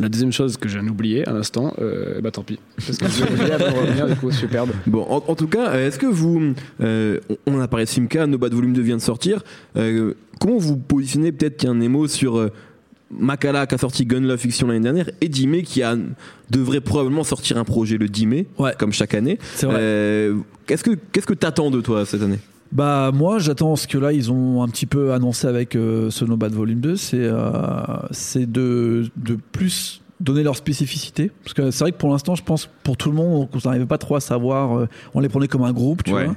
la 0.00 0.08
deuxième 0.08 0.32
chose 0.32 0.56
que 0.56 0.68
je 0.68 0.78
viens 0.78 0.86
d'oublier 0.86 1.26
à 1.28 1.32
l'instant, 1.32 1.74
euh, 1.80 2.20
bah 2.20 2.30
tant 2.30 2.42
pis. 2.42 2.58
Parce 2.76 2.98
que 2.98 3.06
je 3.08 3.20
de 3.24 3.78
revenir, 3.80 4.06
du 4.08 4.16
coup, 4.16 4.30
superbe. 4.30 4.70
Bon, 4.86 5.02
en, 5.08 5.22
en 5.26 5.34
tout 5.34 5.46
cas, 5.48 5.70
euh, 5.70 5.86
est-ce 5.88 5.98
que 5.98 6.06
vous, 6.06 6.54
euh, 6.80 7.18
on 7.46 7.60
a 7.60 7.68
parlé 7.68 7.84
de 7.84 7.90
Simca, 7.90 8.26
No 8.26 8.38
Bad 8.38 8.52
Volume 8.54 8.72
2 8.72 8.82
vient 8.82 8.96
de 8.96 9.02
sortir. 9.02 9.42
euh, 9.76 10.14
comment 10.40 10.58
vous 10.58 10.76
positionnez 10.76 11.32
peut-être 11.32 11.56
qu'il 11.58 11.68
y 11.68 11.72
a 11.72 11.74
un 11.74 11.80
émo 11.80 12.08
sur 12.08 12.38
euh, 12.38 12.48
Makala 13.12 13.66
qui 13.66 13.74
a 13.74 13.78
sorti 13.78 14.06
Gun 14.06 14.20
Love 14.20 14.38
Fiction 14.38 14.68
l'année 14.68 14.80
dernière 14.80 15.10
et 15.20 15.28
Dime 15.28 15.62
qui 15.62 15.82
a 15.82 15.96
devrait 16.48 16.80
probablement 16.80 17.24
sortir 17.24 17.58
un 17.58 17.64
projet 17.64 17.98
le 17.98 18.08
10 18.08 18.26
mai, 18.26 18.46
Ouais. 18.58 18.72
comme 18.78 18.92
chaque 18.92 19.14
année. 19.14 19.38
C'est 19.56 19.66
vrai. 19.66 20.30
Qu'est-ce 20.66 20.84
que 20.84 20.92
qu'est-ce 21.10 21.26
que 21.26 21.34
t'attends 21.34 21.70
de 21.72 21.80
toi 21.80 22.06
cette 22.06 22.22
année? 22.22 22.38
Bah 22.72 23.10
moi 23.12 23.40
j'attends 23.40 23.74
ce 23.74 23.88
que 23.88 23.98
là 23.98 24.12
ils 24.12 24.30
ont 24.30 24.62
un 24.62 24.68
petit 24.68 24.86
peu 24.86 25.12
annoncé 25.12 25.48
avec 25.48 25.74
euh, 25.74 26.08
Volume 26.52 26.80
2, 26.80 26.96
c'est 26.96 27.16
euh, 27.18 27.50
c'est 28.12 28.50
de, 28.50 29.10
de 29.16 29.36
plus 29.50 30.02
donner 30.20 30.42
leur 30.42 30.54
spécificité 30.56 31.30
parce 31.42 31.54
que 31.54 31.70
c'est 31.70 31.82
vrai 31.84 31.92
que 31.92 31.96
pour 31.96 32.10
l'instant 32.10 32.34
je 32.34 32.42
pense 32.42 32.68
pour 32.82 32.96
tout 32.96 33.08
le 33.10 33.16
monde 33.16 33.48
on 33.52 33.58
n'arrivait 33.68 33.86
pas 33.86 33.96
trop 33.98 34.16
à 34.16 34.20
savoir 34.20 34.78
euh, 34.78 34.88
on 35.14 35.20
les 35.20 35.28
prenait 35.28 35.48
comme 35.48 35.62
un 35.62 35.72
groupe 35.72 36.04
tu 36.04 36.12
Ouais. 36.12 36.26
vois 36.26 36.34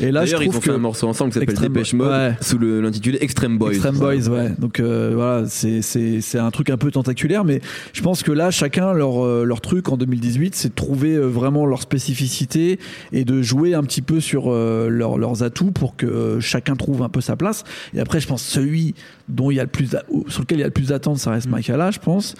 et 0.00 0.12
là 0.12 0.24
je 0.24 0.32
D'ailleurs, 0.32 0.42
ils 0.42 0.46
trouve 0.46 0.56
ont 0.58 0.60
fait 0.60 0.70
que 0.70 0.74
un 0.74 0.78
morceau 0.78 1.08
ensemble 1.08 1.30
qui 1.30 1.34
s'appelle 1.34 1.50
Extreme 1.50 1.72
Dépêche 1.72 1.92
Mode 1.94 2.08
ouais. 2.10 2.34
sous 2.40 2.58
le- 2.58 2.80
l'intitulé 2.80 3.18
Extreme 3.20 3.58
Boys. 3.58 3.70
Extreme 3.72 3.98
Boys, 3.98 4.28
ouais. 4.28 4.52
Donc 4.58 4.78
euh, 4.80 5.12
voilà, 5.14 5.46
c'est 5.48 5.82
c'est 5.82 6.20
c'est 6.20 6.38
un 6.38 6.50
truc 6.50 6.70
un 6.70 6.76
peu 6.76 6.90
tentaculaire, 6.90 7.44
mais 7.44 7.60
je 7.92 8.02
pense 8.02 8.22
que 8.22 8.30
là, 8.32 8.50
chacun 8.50 8.92
leur 8.92 9.24
euh, 9.24 9.44
leur 9.44 9.60
truc 9.60 9.88
en 9.88 9.96
2018, 9.96 10.54
c'est 10.54 10.68
de 10.68 10.74
trouver 10.74 11.18
vraiment 11.18 11.66
leur 11.66 11.82
spécificité 11.82 12.78
et 13.12 13.24
de 13.24 13.42
jouer 13.42 13.74
un 13.74 13.82
petit 13.82 14.02
peu 14.02 14.20
sur 14.20 14.44
euh, 14.52 14.88
leurs 14.88 15.18
leurs 15.18 15.42
atouts 15.42 15.72
pour 15.72 15.96
que 15.96 16.38
chacun 16.40 16.76
trouve 16.76 17.02
un 17.02 17.08
peu 17.08 17.20
sa 17.20 17.36
place. 17.36 17.64
Et 17.94 18.00
après, 18.00 18.20
je 18.20 18.26
pense 18.28 18.42
celui 18.42 18.94
dont 19.28 19.50
il 19.50 19.56
y 19.56 19.60
a 19.60 19.64
le 19.64 19.68
plus 19.68 19.88
sur 20.28 20.42
lequel 20.42 20.58
il 20.58 20.60
y 20.60 20.64
a 20.64 20.66
le 20.66 20.72
plus 20.72 20.88
d'attentes, 20.88 21.18
ça 21.18 21.30
reste 21.30 21.48
Makala, 21.48 21.90
je 21.90 21.98
pense. 21.98 22.34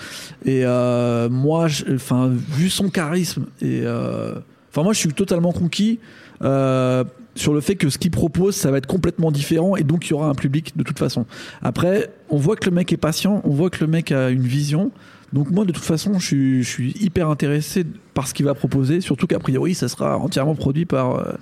Et 0.45 0.65
euh, 0.65 1.29
moi, 1.29 1.67
enfin, 1.95 2.31
vu 2.51 2.71
son 2.71 2.89
charisme 2.91 3.47
et 3.61 3.83
euh, 3.85 4.37
Enfin, 4.77 4.85
moi, 4.85 4.93
je 4.93 4.99
suis 4.99 5.13
totalement 5.15 5.53
conquis 5.53 6.01
euh, 6.43 7.03
sur 7.35 7.55
le 7.55 7.63
fait 7.63 7.77
que 7.77 7.89
ce 7.89 7.97
qu'il 7.97 8.11
propose, 8.11 8.55
ça 8.55 8.71
va 8.71 8.77
être 8.77 8.87
complètement 8.87 9.31
différent 9.31 9.75
et 9.75 9.85
donc 9.85 10.07
il 10.07 10.11
y 10.11 10.13
aura 10.13 10.29
un 10.29 10.35
public 10.35 10.77
de 10.77 10.83
toute 10.83 10.99
façon. 10.99 11.25
Après, 11.63 12.11
on 12.29 12.37
voit 12.37 12.57
que 12.57 12.69
le 12.69 12.77
mec 12.77 12.93
est 12.93 12.99
patient, 12.99 13.41
on 13.45 13.55
voit 13.55 13.71
que 13.71 13.83
le 13.83 13.91
mec 13.91 14.13
a 14.13 14.29
une 14.29 14.43
vision. 14.43 14.91
Donc 15.33 15.51
moi, 15.51 15.65
de 15.65 15.73
toute 15.73 15.83
façon, 15.83 16.19
je 16.19 16.27
suis, 16.27 16.63
je 16.63 16.69
suis 16.69 16.95
hyper 17.01 17.31
intéressé 17.31 17.87
par 18.13 18.29
ce 18.29 18.35
qu'il 18.35 18.45
va 18.45 18.53
proposer, 18.53 19.01
surtout 19.01 19.27
qu'a 19.27 19.39
priori, 19.39 19.75
ça 19.75 19.89
sera 19.89 20.19
entièrement 20.19 20.55
produit 20.55 20.85
par... 20.85 21.21
euh, 21.21 21.33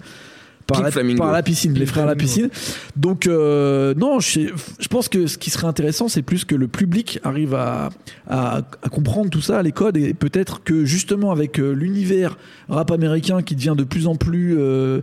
par 0.66 0.82
la, 0.82 0.90
par 1.16 1.32
la 1.32 1.42
piscine, 1.42 1.74
les 1.74 1.86
frères 1.86 2.04
à 2.04 2.06
la 2.08 2.16
piscine. 2.16 2.48
Donc, 2.96 3.26
euh, 3.26 3.94
non, 3.96 4.20
je, 4.20 4.40
je 4.78 4.88
pense 4.88 5.08
que 5.08 5.26
ce 5.26 5.36
qui 5.38 5.50
serait 5.50 5.66
intéressant, 5.66 6.08
c'est 6.08 6.22
plus 6.22 6.44
que 6.44 6.54
le 6.54 6.68
public 6.68 7.18
arrive 7.22 7.54
à, 7.54 7.90
à, 8.28 8.62
à 8.82 8.88
comprendre 8.88 9.30
tout 9.30 9.40
ça, 9.40 9.62
les 9.62 9.72
codes, 9.72 9.96
et 9.96 10.14
peut-être 10.14 10.62
que 10.62 10.84
justement 10.84 11.30
avec 11.32 11.58
euh, 11.58 11.72
l'univers 11.72 12.38
rap 12.68 12.90
américain 12.90 13.42
qui 13.42 13.56
devient 13.56 13.74
de 13.76 13.84
plus 13.84 14.06
en 14.06 14.16
plus 14.16 14.56
euh, 14.58 15.00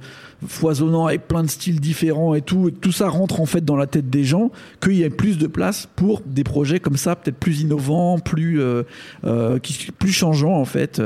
foisonnant 0.48 1.06
avec 1.06 1.28
plein 1.28 1.44
de 1.44 1.50
styles 1.50 1.80
différents 1.80 2.34
et 2.34 2.42
tout, 2.42 2.70
et 2.70 2.72
que 2.72 2.80
tout 2.80 2.92
ça 2.92 3.08
rentre 3.08 3.40
en 3.40 3.46
fait 3.46 3.64
dans 3.64 3.76
la 3.76 3.88
tête 3.88 4.10
des 4.10 4.24
gens, 4.24 4.52
qu'il 4.82 4.94
y 4.94 5.04
ait 5.04 5.10
plus 5.10 5.38
de 5.38 5.48
place 5.48 5.88
pour 5.96 6.22
des 6.26 6.44
projets 6.44 6.80
comme 6.80 6.98
ça, 6.98 7.16
peut-être 7.16 7.38
plus 7.38 7.62
innovants, 7.62 8.18
plus 8.18 8.60
euh, 8.62 8.84
qui, 9.60 9.92
plus 9.92 10.12
changeants 10.12 10.56
en 10.56 10.66
fait. 10.66 11.02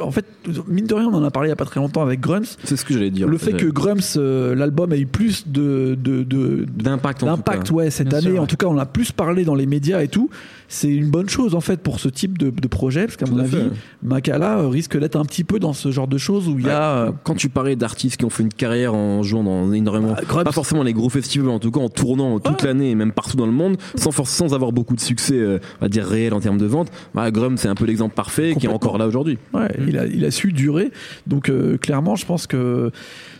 En 0.00 0.10
fait, 0.10 0.24
mine 0.68 0.86
de 0.86 0.94
rien, 0.94 1.08
on 1.08 1.14
en 1.14 1.24
a 1.24 1.30
parlé 1.30 1.48
il 1.48 1.50
y 1.50 1.52
a 1.52 1.56
pas 1.56 1.64
très 1.64 1.80
longtemps 1.80 2.02
avec 2.02 2.20
Grums. 2.20 2.44
C'est 2.64 2.76
ce 2.76 2.84
que 2.84 2.94
j'allais 2.94 3.10
dire. 3.10 3.26
Le 3.26 3.38
fait 3.38 3.54
que 3.54 3.66
Euh, 4.16 4.54
l'album, 4.54 4.92
a 4.92 4.96
eu 4.96 5.06
plus 5.06 5.46
de, 5.46 5.96
d'impact, 5.96 7.22
ouais 7.70 7.90
cette 7.90 8.08
Bien 8.08 8.18
année. 8.18 8.30
sûr, 8.32 8.42
en 8.42 8.46
tout 8.46 8.56
cas 8.56 8.66
on 8.66 8.78
a 8.78 8.86
plus 8.86 9.12
parlé 9.12 9.44
dans 9.44 9.54
les 9.54 9.66
médias 9.66 10.02
et 10.02 10.08
tout 10.08 10.30
c'est 10.68 10.88
une 10.88 11.10
bonne 11.10 11.28
chose 11.28 11.54
en 11.54 11.60
fait 11.60 11.80
pour 11.82 11.98
ce 11.98 12.08
type 12.08 12.36
de, 12.38 12.50
de 12.50 12.68
projet 12.68 13.06
parce 13.06 13.16
qu'à 13.16 13.26
mon 13.26 13.38
avis 13.38 13.50
fait. 13.52 13.70
Makala 14.02 14.58
euh, 14.58 14.68
risque 14.68 14.98
d'être 14.98 15.16
un 15.16 15.24
petit 15.24 15.42
peu 15.44 15.58
dans 15.58 15.72
ce 15.72 15.90
genre 15.90 16.06
de 16.08 16.18
choses 16.18 16.46
où 16.48 16.58
il 16.58 16.66
y 16.66 16.70
a 16.70 17.06
euh, 17.06 17.12
Quand 17.24 17.34
tu 17.34 17.48
parlais 17.48 17.74
d'artistes 17.74 18.18
qui 18.18 18.24
ont 18.24 18.30
fait 18.30 18.42
une 18.42 18.52
carrière 18.52 18.94
en 18.94 19.22
jouant 19.22 19.42
dans 19.44 19.72
énormément, 19.72 20.14
Bah, 20.14 20.44
pas 20.44 20.52
forcément 20.52 20.82
les 20.82 20.92
gros 20.92 21.08
festivals, 21.08 21.46
mais 21.48 21.52
en 21.54 21.58
tout 21.58 21.70
cas 21.70 21.80
en 21.80 21.88
tournant 21.88 22.38
toute 22.38 22.62
l'année 22.62 22.90
et 22.90 22.94
même 22.94 23.12
partout 23.12 23.36
dans 23.36 23.46
le 23.46 23.52
monde, 23.52 23.76
sans 23.94 24.10
sans 24.12 24.54
avoir 24.54 24.72
beaucoup 24.72 24.94
de 24.94 25.00
succès, 25.00 25.34
euh, 25.38 25.58
on 25.80 25.84
va 25.84 25.88
dire 25.88 26.04
réel 26.04 26.34
en 26.34 26.40
termes 26.40 26.58
de 26.58 26.66
vente, 26.66 26.90
bah, 27.14 27.30
Grum 27.30 27.56
c'est 27.56 27.68
un 27.68 27.74
peu 27.74 27.84
l'exemple 27.86 28.14
parfait 28.14 28.54
qui 28.58 28.66
est 28.66 28.70
encore 28.70 28.98
là 28.98 29.06
aujourd'hui. 29.06 29.38
ouais, 29.54 29.74
il, 29.86 29.96
a, 29.98 30.06
il 30.06 30.24
a 30.24 30.30
su 30.30 30.52
durer. 30.52 30.90
Donc 31.26 31.48
euh, 31.48 31.78
clairement 31.78 32.14
je 32.16 32.26
pense 32.26 32.46
que 32.46 32.90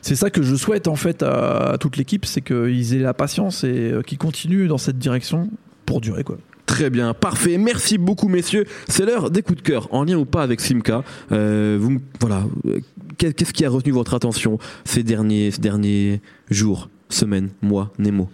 c'est 0.02 0.14
ça 0.16 0.30
que 0.30 0.42
je 0.42 0.54
souhaite 0.56 0.88
en 0.88 0.94
fait 0.96 1.22
à, 1.22 1.72
à 1.72 1.78
toute 1.78 1.96
l'équipe 1.96 2.24
c'est 2.24 2.40
qu'ils 2.40 2.94
aient 2.94 2.98
la 3.00 3.14
patience 3.14 3.64
et 3.64 3.92
euh, 3.92 4.02
qu'ils 4.02 4.18
continuent 4.18 4.68
dans 4.68 4.78
cette 4.78 4.98
direction 4.98 5.50
pour 5.84 6.00
durer 6.00 6.22
quoi 6.24 6.38
Très 6.68 6.90
bien, 6.90 7.14
parfait. 7.14 7.56
Merci 7.56 7.96
beaucoup, 7.96 8.28
messieurs. 8.28 8.66
C'est 8.88 9.06
l'heure 9.06 9.30
des 9.30 9.40
coups 9.40 9.56
de 9.56 9.66
cœur, 9.66 9.88
en 9.90 10.04
lien 10.04 10.16
ou 10.16 10.26
pas 10.26 10.42
avec 10.42 10.60
Simca. 10.60 11.02
Euh, 11.32 11.78
vous, 11.80 11.96
voilà, 12.20 12.44
euh, 12.66 12.80
qu'est-ce 13.16 13.54
qui 13.54 13.64
a 13.64 13.70
retenu 13.70 13.90
votre 13.90 14.12
attention 14.12 14.58
ces 14.84 15.02
derniers, 15.02 15.50
ces 15.50 15.62
derniers 15.62 16.20
jours, 16.50 16.90
semaines, 17.08 17.48
mois, 17.62 17.90
Nemo? 17.98 18.28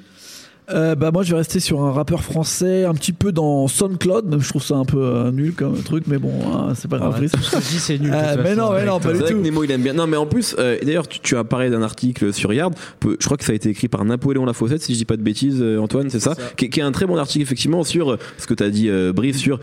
Euh, 0.71 0.95
bah 0.95 1.11
moi 1.13 1.23
je 1.23 1.31
vais 1.33 1.37
rester 1.37 1.61
sur 1.61 1.83
un 1.83 1.93
rappeur 1.93 2.23
français 2.23 2.85
un 2.85 2.95
petit 2.95 3.13
peu 3.13 3.33
dans 3.33 3.69
SoundCloud 3.69 4.25
même 4.27 4.41
je 4.41 4.49
trouve 4.49 4.63
ça 4.63 4.77
un 4.77 4.85
peu 4.87 4.99
euh, 5.03 5.31
nul 5.31 5.53
comme 5.53 5.77
truc 5.83 6.05
mais 6.07 6.17
bon 6.19 6.33
hein, 6.55 6.73
c'est 6.75 6.89
pas 6.91 6.99
grave 6.99 7.21
Ouais, 7.21 7.29
tout 7.29 7.39
ce 7.43 7.51
que 7.57 7.61
je 7.63 7.69
dis, 7.69 7.79
c'est 7.79 7.99
nul. 7.99 8.11
Euh, 8.15 8.37
mais 8.43 8.55
non, 8.57 8.73
mais 8.73 8.85
non, 8.87 8.99
pas 8.99 9.11
du 9.13 9.17
C'est 9.19 9.23
vrai 9.25 9.33
tout. 9.33 9.39
que 9.39 9.43
Nemo 9.45 9.63
il 9.65 9.71
aime 9.71 9.83
bien. 9.83 9.93
Non 9.93 10.07
mais 10.07 10.17
en 10.17 10.27
plus, 10.27 10.57
euh, 10.59 10.79
d'ailleurs 10.83 11.07
tu, 11.07 11.21
tu 11.21 11.37
as 11.37 11.45
parlé 11.45 11.69
d'un 11.71 11.83
article 11.83 12.33
sur 12.33 12.53
Yard. 12.53 12.75
Je 13.05 13.25
crois 13.25 13.37
que 13.37 13.45
ça 13.45 13.53
a 13.53 13.55
été 13.55 13.69
écrit 13.69 13.89
par 13.89 14.05
Napoléon 14.05 14.45
Lafossette, 14.47 14.83
si 14.83 14.95
je 14.95 14.99
dis 14.99 15.05
pas 15.05 15.17
de 15.17 15.23
bêtises, 15.23 15.59
euh, 15.61 15.79
Antoine, 15.79 16.09
c'est 16.11 16.19
ça, 16.21 16.35
Qui, 16.57 16.65
est- 16.65 16.69
qui 16.71 16.81
est 16.81 16.83
un 16.83 16.93
très 16.93 17.07
bon 17.07 17.17
article 17.19 17.43
effectivement 17.43 17.85
sur 17.85 18.17
ce 18.39 18.47
que 18.47 18.55
tu 18.55 18.63
as 18.63 18.71
dit, 18.71 18.89
euh, 18.89 19.13
Brice, 19.13 19.37
sur 19.39 19.61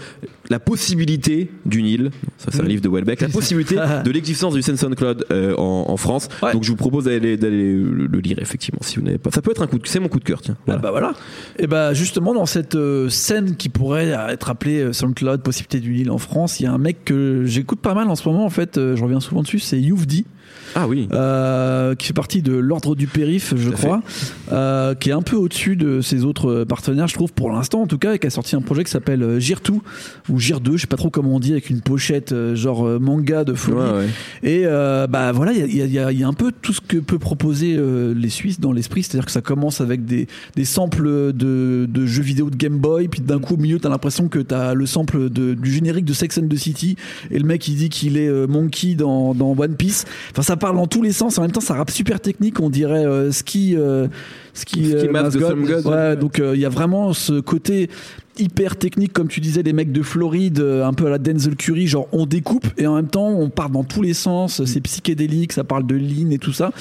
la 0.49 0.59
possibilité 0.59 1.49
d'une 1.65 1.85
île. 1.85 2.11
Ça 2.37 2.49
c'est 2.51 2.59
un 2.61 2.63
Mm. 2.63 2.67
livre 2.67 2.81
de 2.81 2.89
Welbeck. 2.89 3.21
La 3.21 3.29
possibilité 3.29 3.75
de 4.05 4.11
l'existence 4.11 4.53
du 4.53 4.61
SoundCloud 4.61 5.25
euh, 5.31 5.55
en, 5.57 5.85
en 5.89 5.97
France. 5.97 6.27
Ouais. 6.43 6.53
Donc 6.53 6.63
je 6.63 6.69
vous 6.69 6.75
propose 6.77 7.05
d'aller 7.05 7.37
d'aller 7.37 7.73
le, 7.75 8.19
lire 8.19 8.37
effectivement 8.39 8.79
si 8.81 8.97
vous 8.97 9.01
n'avez 9.03 9.17
pas. 9.17 9.31
Ça 9.31 9.41
peut 9.41 9.51
être 9.51 9.61
un 9.61 9.67
coup 9.67 9.77
de, 9.79 9.87
c'est 9.87 9.99
mon 9.99 10.07
coup 10.09 10.19
de 10.19 10.23
cœur 10.23 10.41
tiens. 10.41 10.55
Ah 10.67 10.77
Voilà. 10.77 10.90
Bah 10.91 10.99
voilà. 10.99 11.13
Et 11.57 11.67
bah 11.67 11.93
justement 11.93 12.33
dans 12.33 12.45
cette 12.45 12.75
euh, 12.75 13.09
scène 13.09 13.55
qui 13.55 13.69
pourrait 13.69 14.09
être 14.29 14.49
appelée 14.49 14.79
euh, 14.79 14.93
SoundCloud, 14.93 15.41
possibilité 15.41 15.79
d'une 15.79 15.97
île 15.97 16.11
en 16.11 16.17
France, 16.17 16.59
il 16.59 16.63
y 16.63 16.65
a 16.65 16.71
un 16.71 16.77
mec 16.77 17.05
que 17.05 17.43
j'écoute 17.45 17.79
pas 17.79 17.93
mal 17.93 18.09
en 18.09 18.15
ce 18.15 18.27
moment 18.27 18.45
en 18.45 18.49
fait, 18.49 18.77
euh, 18.77 18.95
je 18.95 19.03
reviens 19.03 19.19
souvent 19.19 19.41
dessus, 19.41 19.59
c'est 19.59 19.79
Youvdi, 19.79 20.25
Ah 20.75 20.87
oui. 20.87 21.07
euh, 21.11 21.95
qui 21.95 22.07
fait 22.07 22.13
partie 22.13 22.41
de 22.41 22.53
l'ordre 22.53 22.95
du 22.95 23.07
périph, 23.07 23.53
je 23.55 23.69
crois, 23.69 24.01
euh, 24.51 24.95
qui 24.95 25.09
est 25.09 25.13
un 25.13 25.21
peu 25.21 25.35
au-dessus 25.35 25.75
de 25.75 26.01
ses 26.01 26.23
autres 26.23 26.63
partenaires, 26.63 27.07
je 27.07 27.13
trouve 27.13 27.33
pour 27.33 27.51
l'instant 27.51 27.81
en 27.81 27.87
tout 27.87 27.97
cas, 27.97 28.13
et 28.13 28.19
qui 28.19 28.27
a 28.27 28.29
sorti 28.29 28.55
un 28.55 28.61
projet 28.61 28.83
qui 28.83 28.91
s'appelle 28.91 29.23
euh, 29.23 29.39
Gire2 29.39 29.79
ou 30.29 30.39
Gire 30.39 30.59
2, 30.59 30.77
je 30.77 30.81
sais 30.81 30.87
pas 30.87 30.97
trop 30.97 31.09
comment 31.09 31.35
on 31.35 31.39
dit, 31.39 31.51
avec 31.51 31.69
une 31.69 31.81
pochette 31.81 32.31
euh, 32.31 32.55
genre 32.55 32.85
euh, 32.87 32.99
manga 32.99 33.43
de 33.43 33.53
folie. 33.53 33.77
Ouais, 33.77 33.91
ouais. 33.91 34.07
Et 34.43 34.61
euh, 34.65 35.07
bah 35.07 35.31
voilà, 35.31 35.51
il 35.53 35.59
y 35.59 35.81
a, 35.81 35.85
il 35.85 35.91
y 35.91 35.99
a- 35.99 36.11
y 36.11 36.23
a 36.23 36.27
un 36.27 36.33
peu 36.33 36.51
tout 36.61 36.73
ce 36.73 36.81
que 36.81 36.97
peut 36.97 37.19
proposer 37.19 37.77
les 38.15 38.29
Suisses 38.29 38.59
dans 38.59 38.71
l'esprit, 38.71 39.03
c'est-à-dire 39.03 39.25
que 39.25 39.31
ça 39.31 39.41
commence 39.41 39.81
avec 39.81 40.05
des, 40.05 40.27
des 40.55 40.65
samples 40.65 41.33
de, 41.33 41.87
de 41.89 42.05
jeux 42.05 42.21
vidéo 42.23 42.49
de 42.49 42.55
Game 42.55 42.77
Boy, 42.77 43.07
puis 43.07 43.21
d'un 43.21 43.39
coup 43.39 43.55
au 43.55 43.57
milieu 43.57 43.79
t'as 43.79 43.89
l'impression 43.89 44.27
que 44.27 44.39
t'as 44.39 44.73
le 44.73 44.85
sample 44.85 45.29
de, 45.29 45.53
du 45.53 45.71
générique 45.71 46.05
de 46.05 46.13
Sex 46.13 46.37
and 46.37 46.47
the 46.47 46.55
City, 46.55 46.95
et 47.29 47.39
le 47.39 47.45
mec 47.45 47.67
il 47.67 47.75
dit 47.75 47.89
qu'il 47.89 48.17
est 48.17 48.29
Monkey 48.47 48.95
dans, 48.95 49.33
dans 49.33 49.55
One 49.57 49.75
Piece. 49.75 50.05
Enfin 50.31 50.41
ça 50.41 50.55
parle 50.61 50.75
dans 50.77 50.87
tous 50.87 51.01
les 51.01 51.11
sens, 51.11 51.37
en 51.37 51.41
même 51.41 51.51
temps 51.51 51.59
ça 51.59 51.73
rappe 51.73 51.91
super 51.91 52.19
technique, 52.19 52.59
on 52.59 52.69
dirait 52.69 53.05
euh, 53.05 53.31
ski... 53.31 53.75
euh, 53.75 54.07
Ski, 54.53 54.83
Ski 54.83 54.93
euh, 54.95 55.29
de 55.29 55.37
God. 55.65 55.85
Ouais, 55.85 56.15
donc 56.17 56.41
il 56.43 56.59
y 56.59 56.65
a 56.65 56.69
vraiment 56.69 57.13
ce 57.13 57.39
côté 57.39 57.89
hyper 58.37 58.75
technique, 58.75 59.13
comme 59.13 59.29
tu 59.29 59.39
disais, 59.39 59.63
les 59.63 59.71
mecs 59.71 59.93
de 59.93 60.01
Floride, 60.01 60.59
un 60.59 60.91
peu 60.91 61.07
à 61.07 61.09
la 61.09 61.17
Denzel 61.17 61.55
Curry, 61.55 61.87
genre 61.87 62.09
on 62.11 62.25
découpe 62.25 62.67
et 62.77 62.85
en 62.85 62.95
même 62.95 63.07
temps 63.07 63.29
on 63.29 63.49
part 63.49 63.69
dans 63.69 63.85
tous 63.85 64.01
les 64.01 64.13
sens, 64.13 64.63
c'est 64.65 64.81
psychédélique, 64.81 65.53
ça 65.53 65.63
parle 65.63 65.87
de 65.87 65.95
lean 65.95 66.31
et 66.31 66.37
tout 66.37 66.51
ça. 66.51 66.71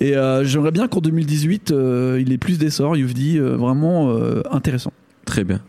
Et 0.00 0.16
euh, 0.16 0.44
j'aimerais 0.44 0.70
bien 0.70 0.86
qu'en 0.86 1.00
2018 1.00 1.70
euh, 1.70 2.20
il 2.20 2.30
ait 2.32 2.38
plus 2.38 2.58
d'essor, 2.58 2.94
Youvdi, 2.94 3.38
euh, 3.38 3.56
vraiment 3.56 4.14
intéressant. 4.50 4.92
Très 5.24 5.44
bien. 5.44 5.60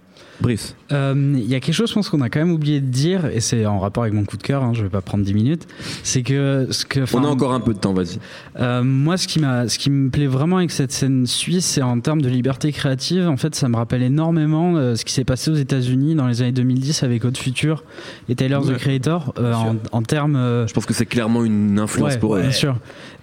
Brice. 0.42 0.76
Euh, 0.92 1.14
Il 1.38 1.48
y 1.50 1.56
a 1.56 1.60
quelque 1.60 1.74
chose, 1.74 1.90
je 1.90 1.94
pense 1.94 2.10
qu'on 2.10 2.22
a 2.22 2.30
quand 2.30 2.40
même 2.40 2.52
oublié 2.52 2.82
de 2.82 2.88
dire, 2.88 3.26
et 3.28 3.40
c'est 3.40 3.66
en 3.66 3.80
rapport 3.80 4.04
avec 4.04 4.14
mon 4.14 4.26
coup 4.26 4.38
de 4.38 4.44
cœur, 4.44 4.64
hein, 4.64 4.72
je 4.74 4.84
vais 4.84 4.90
pas 4.90 5.02
prendre 5.02 5.24
10 5.24 5.34
minutes, 5.34 5.68
c'est 6.04 6.22
que 6.24 6.68
ce 6.72 6.86
que. 6.86 7.00
On 7.16 7.24
a 7.24 7.28
encore 7.28 7.54
un 7.54 7.60
peu 7.62 7.74
de 7.74 7.80
temps, 7.80 7.94
vas-y. 7.94 8.20
Euh, 8.60 8.84
moi, 8.84 9.18
ce 9.18 9.28
qui, 9.28 9.40
m'a, 9.40 9.68
ce 9.68 9.80
qui 9.80 9.90
me 9.90 10.10
plaît 10.10 10.28
vraiment 10.28 10.58
avec 10.58 10.72
cette 10.72 10.92
scène 10.92 11.26
suisse, 11.26 11.66
c'est 11.66 11.82
en 11.82 12.00
termes 12.00 12.22
de 12.22 12.30
liberté 12.30 12.72
créative. 12.72 13.28
En 13.28 13.38
fait, 13.38 13.56
ça 13.56 13.70
me 13.70 13.76
rappelle 13.78 14.04
énormément 14.04 14.76
euh, 14.76 14.96
ce 14.96 15.06
qui 15.06 15.14
s'est 15.14 15.24
passé 15.24 15.50
aux 15.52 15.56
États-Unis 15.56 16.16
dans 16.16 16.28
les 16.28 16.42
années 16.42 16.52
2010 16.52 17.04
avec 17.04 17.22
Code 17.22 17.38
Future 17.38 17.84
et 18.30 18.36
Tyler 18.36 18.56
Ouais. 18.58 18.74
the 18.74 18.78
Creator. 18.78 19.34
en, 19.40 19.76
en 19.92 20.02
termes. 20.02 20.36
Je 20.68 20.74
pense 20.74 20.86
que 20.86 20.94
c'est 20.94 21.06
clairement 21.06 21.44
une 21.46 21.80
influence 21.80 22.14
Ouais, 22.14 22.20
pour 22.20 22.36
eux. 22.36 22.42
Bien 22.42 22.52
sûr. 22.52 22.78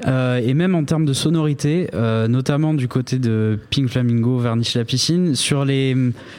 Et 0.06 0.54
même 0.54 0.74
en 0.74 0.84
termes 0.84 1.04
de 1.04 1.12
sonorité, 1.12 1.88
notamment 2.28 2.74
du 2.74 2.88
côté 2.88 3.18
de 3.18 3.58
Pink 3.70 3.88
Flamingo, 3.88 4.38
Verniche 4.38 4.74
la 4.74 4.84
piscine, 4.84 5.34
sur 5.34 5.64
les, 5.64 5.94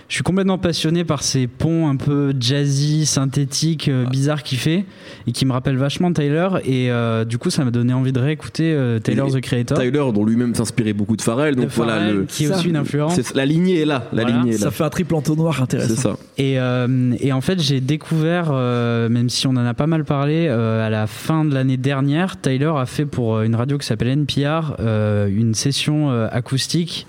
je 0.08 0.14
suis 0.14 0.24
complètement 0.24 0.58
passionné 0.64 1.04
par 1.04 1.22
ces 1.22 1.46
ponts 1.48 1.88
un 1.90 1.96
peu 1.98 2.34
jazzy, 2.40 3.06
synthétiques, 3.06 3.90
euh, 3.90 4.06
bizarres 4.06 4.42
qu'il 4.44 4.58
fait 4.58 4.86
et 5.28 5.32
qui 5.32 5.46
me 5.46 5.52
rappellent 5.52 5.78
vachement 5.78 6.12
Tyler. 6.12 6.48
Et 6.66 6.90
euh, 6.90 7.26
du 7.26 7.38
coup, 7.38 7.50
ça 7.50 7.64
m'a 7.66 7.72
donné 7.72 7.94
envie 7.94 8.14
de 8.14 8.20
réécouter 8.20 8.74
euh, 8.74 9.00
Tyler 9.00 9.24
Et 9.28 9.32
the 9.34 9.42
Creator. 9.42 9.78
Tyler, 9.78 10.04
dont 10.14 10.26
lui-même 10.26 10.56
s'inspirait 10.56 10.94
beaucoup 10.94 11.16
de 11.18 11.22
Pharrell, 11.22 11.56
donc 11.56 11.66
de 11.66 11.72
voilà, 11.72 11.96
Pharrell, 11.98 12.16
le, 12.16 12.24
qui 12.24 12.46
est 12.46 12.50
aussi 12.50 12.70
une 12.70 12.78
influence. 12.78 13.34
la 13.36 13.46
lignée 13.46 13.82
est 13.82 13.86
là, 13.86 14.08
la 14.14 14.24
Voilà. 14.24 14.38
lignée 14.40 14.54
est 14.54 14.58
Ça 14.58 14.72
fait 14.72 14.84
un 14.86 14.90
triple 14.90 15.14
entonnoir 15.16 15.56
C'est 15.58 15.62
intéressant. 15.64 15.96
ça. 15.96 16.18
Et, 16.38 16.60
euh, 16.60 17.14
et 17.20 17.34
en 17.34 17.42
fait, 17.42 17.60
j'ai 17.62 17.82
découvert, 17.82 18.48
euh, 18.52 19.10
même 19.10 19.30
si 19.30 19.46
on 19.48 19.52
en 19.52 19.66
a 19.66 19.74
pas 19.74 19.88
mal 19.88 20.06
parlé, 20.06 20.48
euh, 20.48 20.86
à 20.86 20.90
la 20.90 21.06
fin 21.08 21.44
de 21.46 21.54
l'année 21.54 21.78
dernière, 21.78 22.40
Tyler 22.40 22.72
a 22.78 22.86
fait 22.86 23.06
pour 23.06 23.42
une 23.42 23.56
radio 23.56 23.78
qui 23.78 23.86
s'appelle 23.86 24.08
NPR 24.08 24.76
euh, 24.80 25.28
une 25.28 25.54
session 25.54 26.10
euh, 26.10 26.28
acoustique 26.32 27.06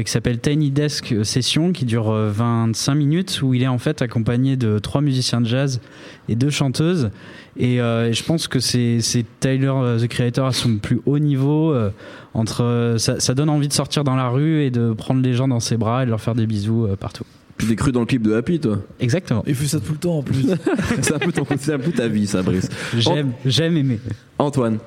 qui 0.00 0.10
s'appelle 0.10 0.40
Tiny 0.40 0.70
Desk 0.70 1.14
Session, 1.24 1.72
qui 1.72 1.84
dure 1.84 2.10
euh, 2.10 2.30
25 2.30 2.94
minutes, 2.94 3.42
où 3.42 3.52
il 3.52 3.62
est 3.62 3.68
en 3.68 3.78
fait 3.78 4.00
accompagné 4.00 4.56
de 4.56 4.78
trois 4.78 5.02
musiciens 5.02 5.40
de 5.42 5.46
jazz 5.46 5.80
et 6.28 6.34
deux 6.34 6.48
chanteuses. 6.48 7.10
Et 7.58 7.80
euh, 7.82 8.12
je 8.12 8.22
pense 8.22 8.48
que 8.48 8.58
c'est 8.60 9.00
Tyler 9.40 9.66
euh, 9.74 9.98
the 9.98 10.08
Creator 10.08 10.46
à 10.46 10.52
son 10.52 10.78
plus 10.78 11.00
haut 11.04 11.18
niveau. 11.18 11.72
euh, 11.72 11.90
entre, 12.34 12.64
euh, 12.64 12.98
ça, 12.98 13.20
ça 13.20 13.34
donne 13.34 13.50
envie 13.50 13.68
de 13.68 13.72
sortir 13.72 14.04
dans 14.04 14.16
la 14.16 14.28
rue 14.28 14.62
et 14.62 14.70
de 14.70 14.92
prendre 14.92 15.20
les 15.20 15.34
gens 15.34 15.48
dans 15.48 15.60
ses 15.60 15.76
bras 15.76 16.02
et 16.02 16.06
de 16.06 16.10
leur 16.10 16.20
faire 16.20 16.34
des 16.34 16.46
bisous 16.46 16.86
euh, 16.86 16.96
partout. 16.96 17.24
Tu 17.58 17.66
l'as 17.66 17.74
cru 17.76 17.92
dans 17.92 18.00
le 18.00 18.06
clip 18.06 18.22
de 18.22 18.32
Happy, 18.34 18.58
toi 18.58 18.78
Exactement. 18.98 19.44
Il 19.46 19.54
fait 19.54 19.66
ça 19.66 19.78
tout 19.78 19.92
le 19.92 19.98
temps 19.98 20.18
en 20.18 20.22
plus. 20.22 20.46
C'est 21.02 21.14
un, 21.14 21.18
peu 21.18 21.30
ton- 21.32 21.46
c'est 21.58 21.72
un 21.74 21.78
peu 21.78 21.92
ta 21.92 22.08
vie, 22.08 22.26
ça, 22.26 22.42
Brice. 22.42 22.68
J'aime, 22.96 23.32
j'aime 23.44 23.76
aimer. 23.76 24.00
Antoine. 24.38 24.78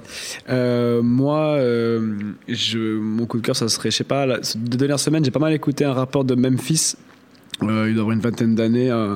Euh, 0.50 1.02
moi, 1.02 1.56
euh, 1.58 2.16
je, 2.50 2.98
mon 2.98 3.26
coup 3.28 3.38
de 3.40 3.46
cœur, 3.46 3.56
ça 3.56 3.70
serait, 3.70 3.92
je 3.92 3.98
sais 3.98 4.04
pas, 4.04 4.26
la, 4.26 4.44
ces 4.44 4.58
deux 4.58 4.78
dernières 4.78 5.00
semaines, 5.00 5.24
j'ai 5.24 5.32
pas 5.32 5.40
mal 5.40 5.54
écouté 5.54 5.86
un 5.86 5.94
rappeur 5.94 6.26
de 6.26 6.36
Memphis. 6.36 6.96
Euh, 7.64 7.86
il 7.88 7.94
doit 7.94 8.02
avoir 8.02 8.12
une 8.16 8.20
vingtaine 8.22 8.56
d'années, 8.56 8.90
un, 8.90 9.14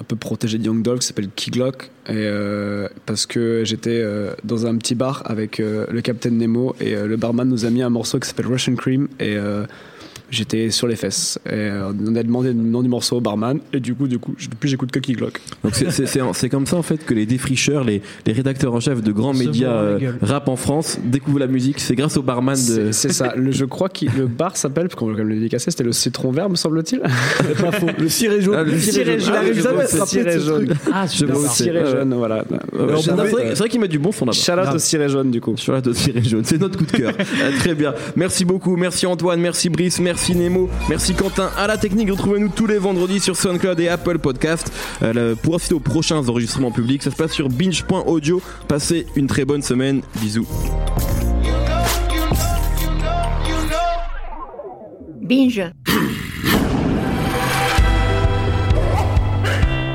un 0.00 0.04
peu 0.06 0.16
protégé 0.16 0.56
de 0.56 0.64
Young 0.64 0.82
Dolph, 0.82 1.00
qui 1.00 1.06
s'appelle 1.08 1.28
Kiglock. 1.34 1.90
Et 2.08 2.12
euh, 2.14 2.88
parce 3.04 3.26
que 3.26 3.62
j'étais 3.66 4.00
euh, 4.00 4.32
dans 4.44 4.64
un 4.66 4.76
petit 4.78 4.94
bar 4.94 5.22
avec 5.26 5.60
euh, 5.60 5.84
le 5.90 6.00
Captain 6.00 6.30
Nemo 6.30 6.74
et 6.80 6.94
euh, 6.94 7.06
le 7.06 7.16
barman 7.18 7.46
nous 7.46 7.66
a 7.66 7.70
mis 7.70 7.82
un 7.82 7.90
morceau 7.90 8.18
qui 8.18 8.26
s'appelle 8.28 8.46
Russian 8.46 8.76
Cream 8.76 9.08
et 9.20 9.36
euh, 9.36 9.66
j'étais 10.30 10.70
sur 10.70 10.86
les 10.86 10.96
fesses. 10.96 11.38
Et 11.46 11.50
euh, 11.52 11.90
on 12.06 12.14
a 12.16 12.22
demandé 12.22 12.48
le 12.48 12.54
nom 12.54 12.82
du 12.82 12.88
morceau 12.88 13.16
au 13.16 13.20
barman 13.20 13.58
et 13.72 13.80
du 13.80 13.94
coup, 13.94 14.06
du 14.08 14.18
coup, 14.18 14.34
depuis 14.50 14.68
j'écoute 14.68 14.90
que 14.90 14.98
Kiglock. 14.98 15.40
Donc 15.64 15.74
c'est- 15.74 15.90
c'est 15.90 16.06
c'est- 16.06 16.20
c'est 16.34 16.48
comme 16.48 16.66
ça 16.66 16.76
en 16.76 16.82
fait 16.82 17.04
que 17.04 17.14
les 17.14 17.26
défricheurs, 17.26 17.84
les, 17.84 18.02
les 18.26 18.32
rédacteurs 18.32 18.74
en 18.74 18.80
chef 18.80 19.02
de 19.02 19.12
grands 19.12 19.32
Se 19.34 19.44
médias 19.44 19.72
euh, 19.72 19.98
rap 20.22 20.48
en 20.48 20.56
France 20.56 20.98
découvrent 21.04 21.38
la 21.38 21.46
musique. 21.46 21.80
C'est 21.80 21.94
grâce 21.94 22.16
au 22.16 22.22
barman 22.22 22.54
de. 22.56 22.92
C'est 22.92 23.12
ça. 23.12 23.32
Le, 23.36 23.52
je 23.52 23.64
crois 23.64 23.88
que 23.88 24.04
le 24.16 24.26
bar 24.26 24.56
s'appelle, 24.56 24.88
parce 24.88 24.94
qu'on 24.98 25.06
va 25.06 25.12
quand 25.12 25.18
même 25.18 25.28
le 25.28 25.34
dédicacer, 25.36 25.70
c'était 25.70 25.84
le 25.84 25.92
citron 25.92 26.30
vert, 26.32 26.48
me 26.50 26.56
semble-t-il. 26.56 27.00
Pas 27.00 27.72
faux. 27.72 27.86
Le 27.98 28.08
ciré 28.08 28.40
jaune. 28.40 28.54
Ah, 28.58 28.62
le 28.64 28.78
ciré 28.78 29.18
jaune. 29.20 29.34
Ah, 29.36 29.44
de 29.44 30.06
ciré 30.06 30.40
jaune. 30.40 30.74
Ah, 30.92 31.06
Je 31.06 31.26
c'est- 31.26 31.62
ciré 31.64 31.86
jaune, 31.86 32.14
voilà. 32.14 32.44
C'est 32.48 33.10
vrai 33.12 33.20
avait- 33.28 33.48
c'est 33.50 33.58
vrai 33.58 33.68
qu'il 33.68 33.80
met 33.80 33.88
du 33.88 33.98
bon 33.98 34.12
son 34.12 34.24
là-bas. 34.24 34.36
Charlotte 34.36 34.74
au 34.74 34.78
ciré 34.78 35.08
jaune, 35.08 35.30
du 35.30 35.40
coup. 35.40 35.56
Sur 35.56 35.72
la 35.72 35.80
dossier 35.80 36.12
jaune, 36.22 36.42
c'est 36.44 36.60
notre 36.60 36.78
coup 36.78 36.84
de 36.84 36.92
cœur. 36.92 37.12
Euh, 37.18 37.50
très 37.58 37.74
bien. 37.74 37.94
Merci 38.16 38.44
beaucoup, 38.44 38.76
merci 38.76 39.06
Antoine, 39.06 39.40
merci 39.40 39.68
Brice, 39.68 40.00
merci 40.00 40.17
Nemo, 40.34 40.68
merci 40.88 41.14
Quentin 41.14 41.50
à 41.56 41.66
la 41.66 41.78
technique. 41.78 42.10
Retrouvez-nous 42.10 42.48
tous 42.48 42.66
les 42.66 42.78
vendredis 42.78 43.20
sur 43.20 43.36
SoundCloud 43.36 43.78
et 43.80 43.88
Apple 43.88 44.18
Podcast 44.18 44.70
euh, 45.02 45.34
pour 45.34 45.54
assister 45.54 45.74
aux 45.74 45.80
prochains 45.80 46.28
enregistrements 46.28 46.70
publics. 46.70 47.02
Ça 47.02 47.10
se 47.10 47.16
passe 47.16 47.32
sur 47.32 47.48
binge.audio. 47.48 48.42
Passez 48.66 49.06
une 49.16 49.26
très 49.26 49.44
bonne 49.44 49.62
semaine. 49.62 50.02
Bisous. 50.20 50.46
Binge. 55.22 55.62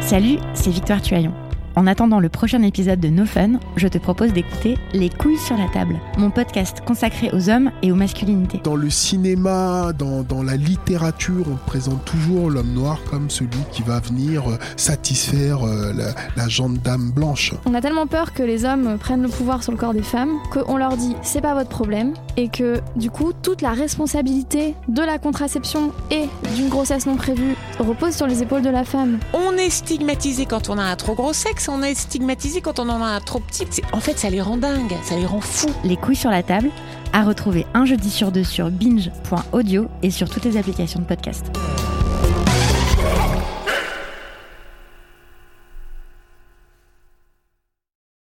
Salut, 0.01 0.37
c'est 0.53 0.69
Victoire 0.69 1.01
Tuaillon. 1.01 1.33
En 1.75 1.87
attendant 1.87 2.19
le 2.19 2.29
prochain 2.29 2.61
épisode 2.61 2.99
de 2.99 3.07
No 3.07 3.25
Fun, 3.25 3.53
je 3.77 3.87
te 3.87 3.97
propose 3.97 4.31
d'écouter 4.31 4.77
Les 4.93 5.09
couilles 5.09 5.39
sur 5.39 5.57
la 5.57 5.67
table, 5.69 5.99
mon 6.19 6.29
podcast 6.29 6.81
consacré 6.85 7.31
aux 7.33 7.49
hommes 7.49 7.71
et 7.81 7.91
aux 7.91 7.95
masculinités. 7.95 8.61
Dans 8.63 8.75
le 8.75 8.91
cinéma, 8.91 9.91
dans, 9.91 10.21
dans 10.21 10.43
la 10.43 10.55
littérature, 10.55 11.45
on 11.51 11.55
présente 11.55 12.05
toujours 12.05 12.51
l'homme 12.51 12.73
noir 12.73 12.99
comme 13.09 13.31
celui 13.31 13.57
qui 13.71 13.81
va 13.81 13.99
venir 13.99 14.47
euh, 14.47 14.57
satisfaire 14.77 15.63
euh, 15.63 15.91
la, 15.93 16.13
la 16.35 16.47
gente 16.47 16.75
dame 16.83 17.09
blanche. 17.09 17.53
On 17.65 17.73
a 17.73 17.81
tellement 17.81 18.05
peur 18.05 18.33
que 18.33 18.43
les 18.43 18.65
hommes 18.65 18.99
prennent 18.99 19.23
le 19.23 19.29
pouvoir 19.29 19.63
sur 19.63 19.71
le 19.71 19.77
corps 19.79 19.95
des 19.95 20.03
femmes 20.03 20.37
qu'on 20.51 20.77
leur 20.77 20.95
dit 20.95 21.15
c'est 21.23 21.41
pas 21.41 21.55
votre 21.55 21.69
problème 21.69 22.13
et 22.37 22.49
que 22.49 22.81
du 22.95 23.09
coup 23.09 23.31
toute 23.41 23.63
la 23.63 23.71
responsabilité 23.71 24.75
de 24.89 25.01
la 25.01 25.17
contraception 25.17 25.91
et 26.11 26.29
d'une 26.55 26.69
grossesse 26.69 27.07
non 27.07 27.15
prévue 27.15 27.55
repose 27.79 28.13
sur 28.15 28.27
les 28.27 28.43
épaules 28.43 28.61
de 28.61 28.69
la 28.69 28.83
femme. 28.83 29.17
On 29.33 29.53
est 29.57 29.71
stigmatisé 29.71 30.45
quand 30.45 30.69
on 30.69 30.77
a 30.77 30.83
un 30.83 30.95
trop 30.95 31.15
gros 31.15 31.33
sexe, 31.33 31.62
on 31.69 31.81
est 31.81 31.95
stigmatisé 31.95 32.61
quand 32.61 32.79
on 32.79 32.89
en 32.89 33.01
a 33.01 33.07
un 33.07 33.19
trop 33.19 33.39
petit. 33.39 33.65
En 33.91 33.99
fait, 33.99 34.17
ça 34.17 34.29
les 34.29 34.41
rend 34.41 34.57
dingues, 34.57 34.95
ça 35.03 35.15
les 35.15 35.25
rend 35.25 35.41
fous. 35.41 35.73
Les 35.83 35.97
couilles 35.97 36.15
sur 36.15 36.31
la 36.31 36.43
table, 36.43 36.69
à 37.13 37.23
retrouver 37.23 37.65
un 37.73 37.85
jeudi 37.85 38.09
sur 38.09 38.31
deux 38.31 38.43
sur 38.43 38.69
binge.audio 38.69 39.87
et 40.01 40.11
sur 40.11 40.29
toutes 40.29 40.45
les 40.45 40.57
applications 40.57 40.99
de 40.99 41.05
podcast. 41.05 41.45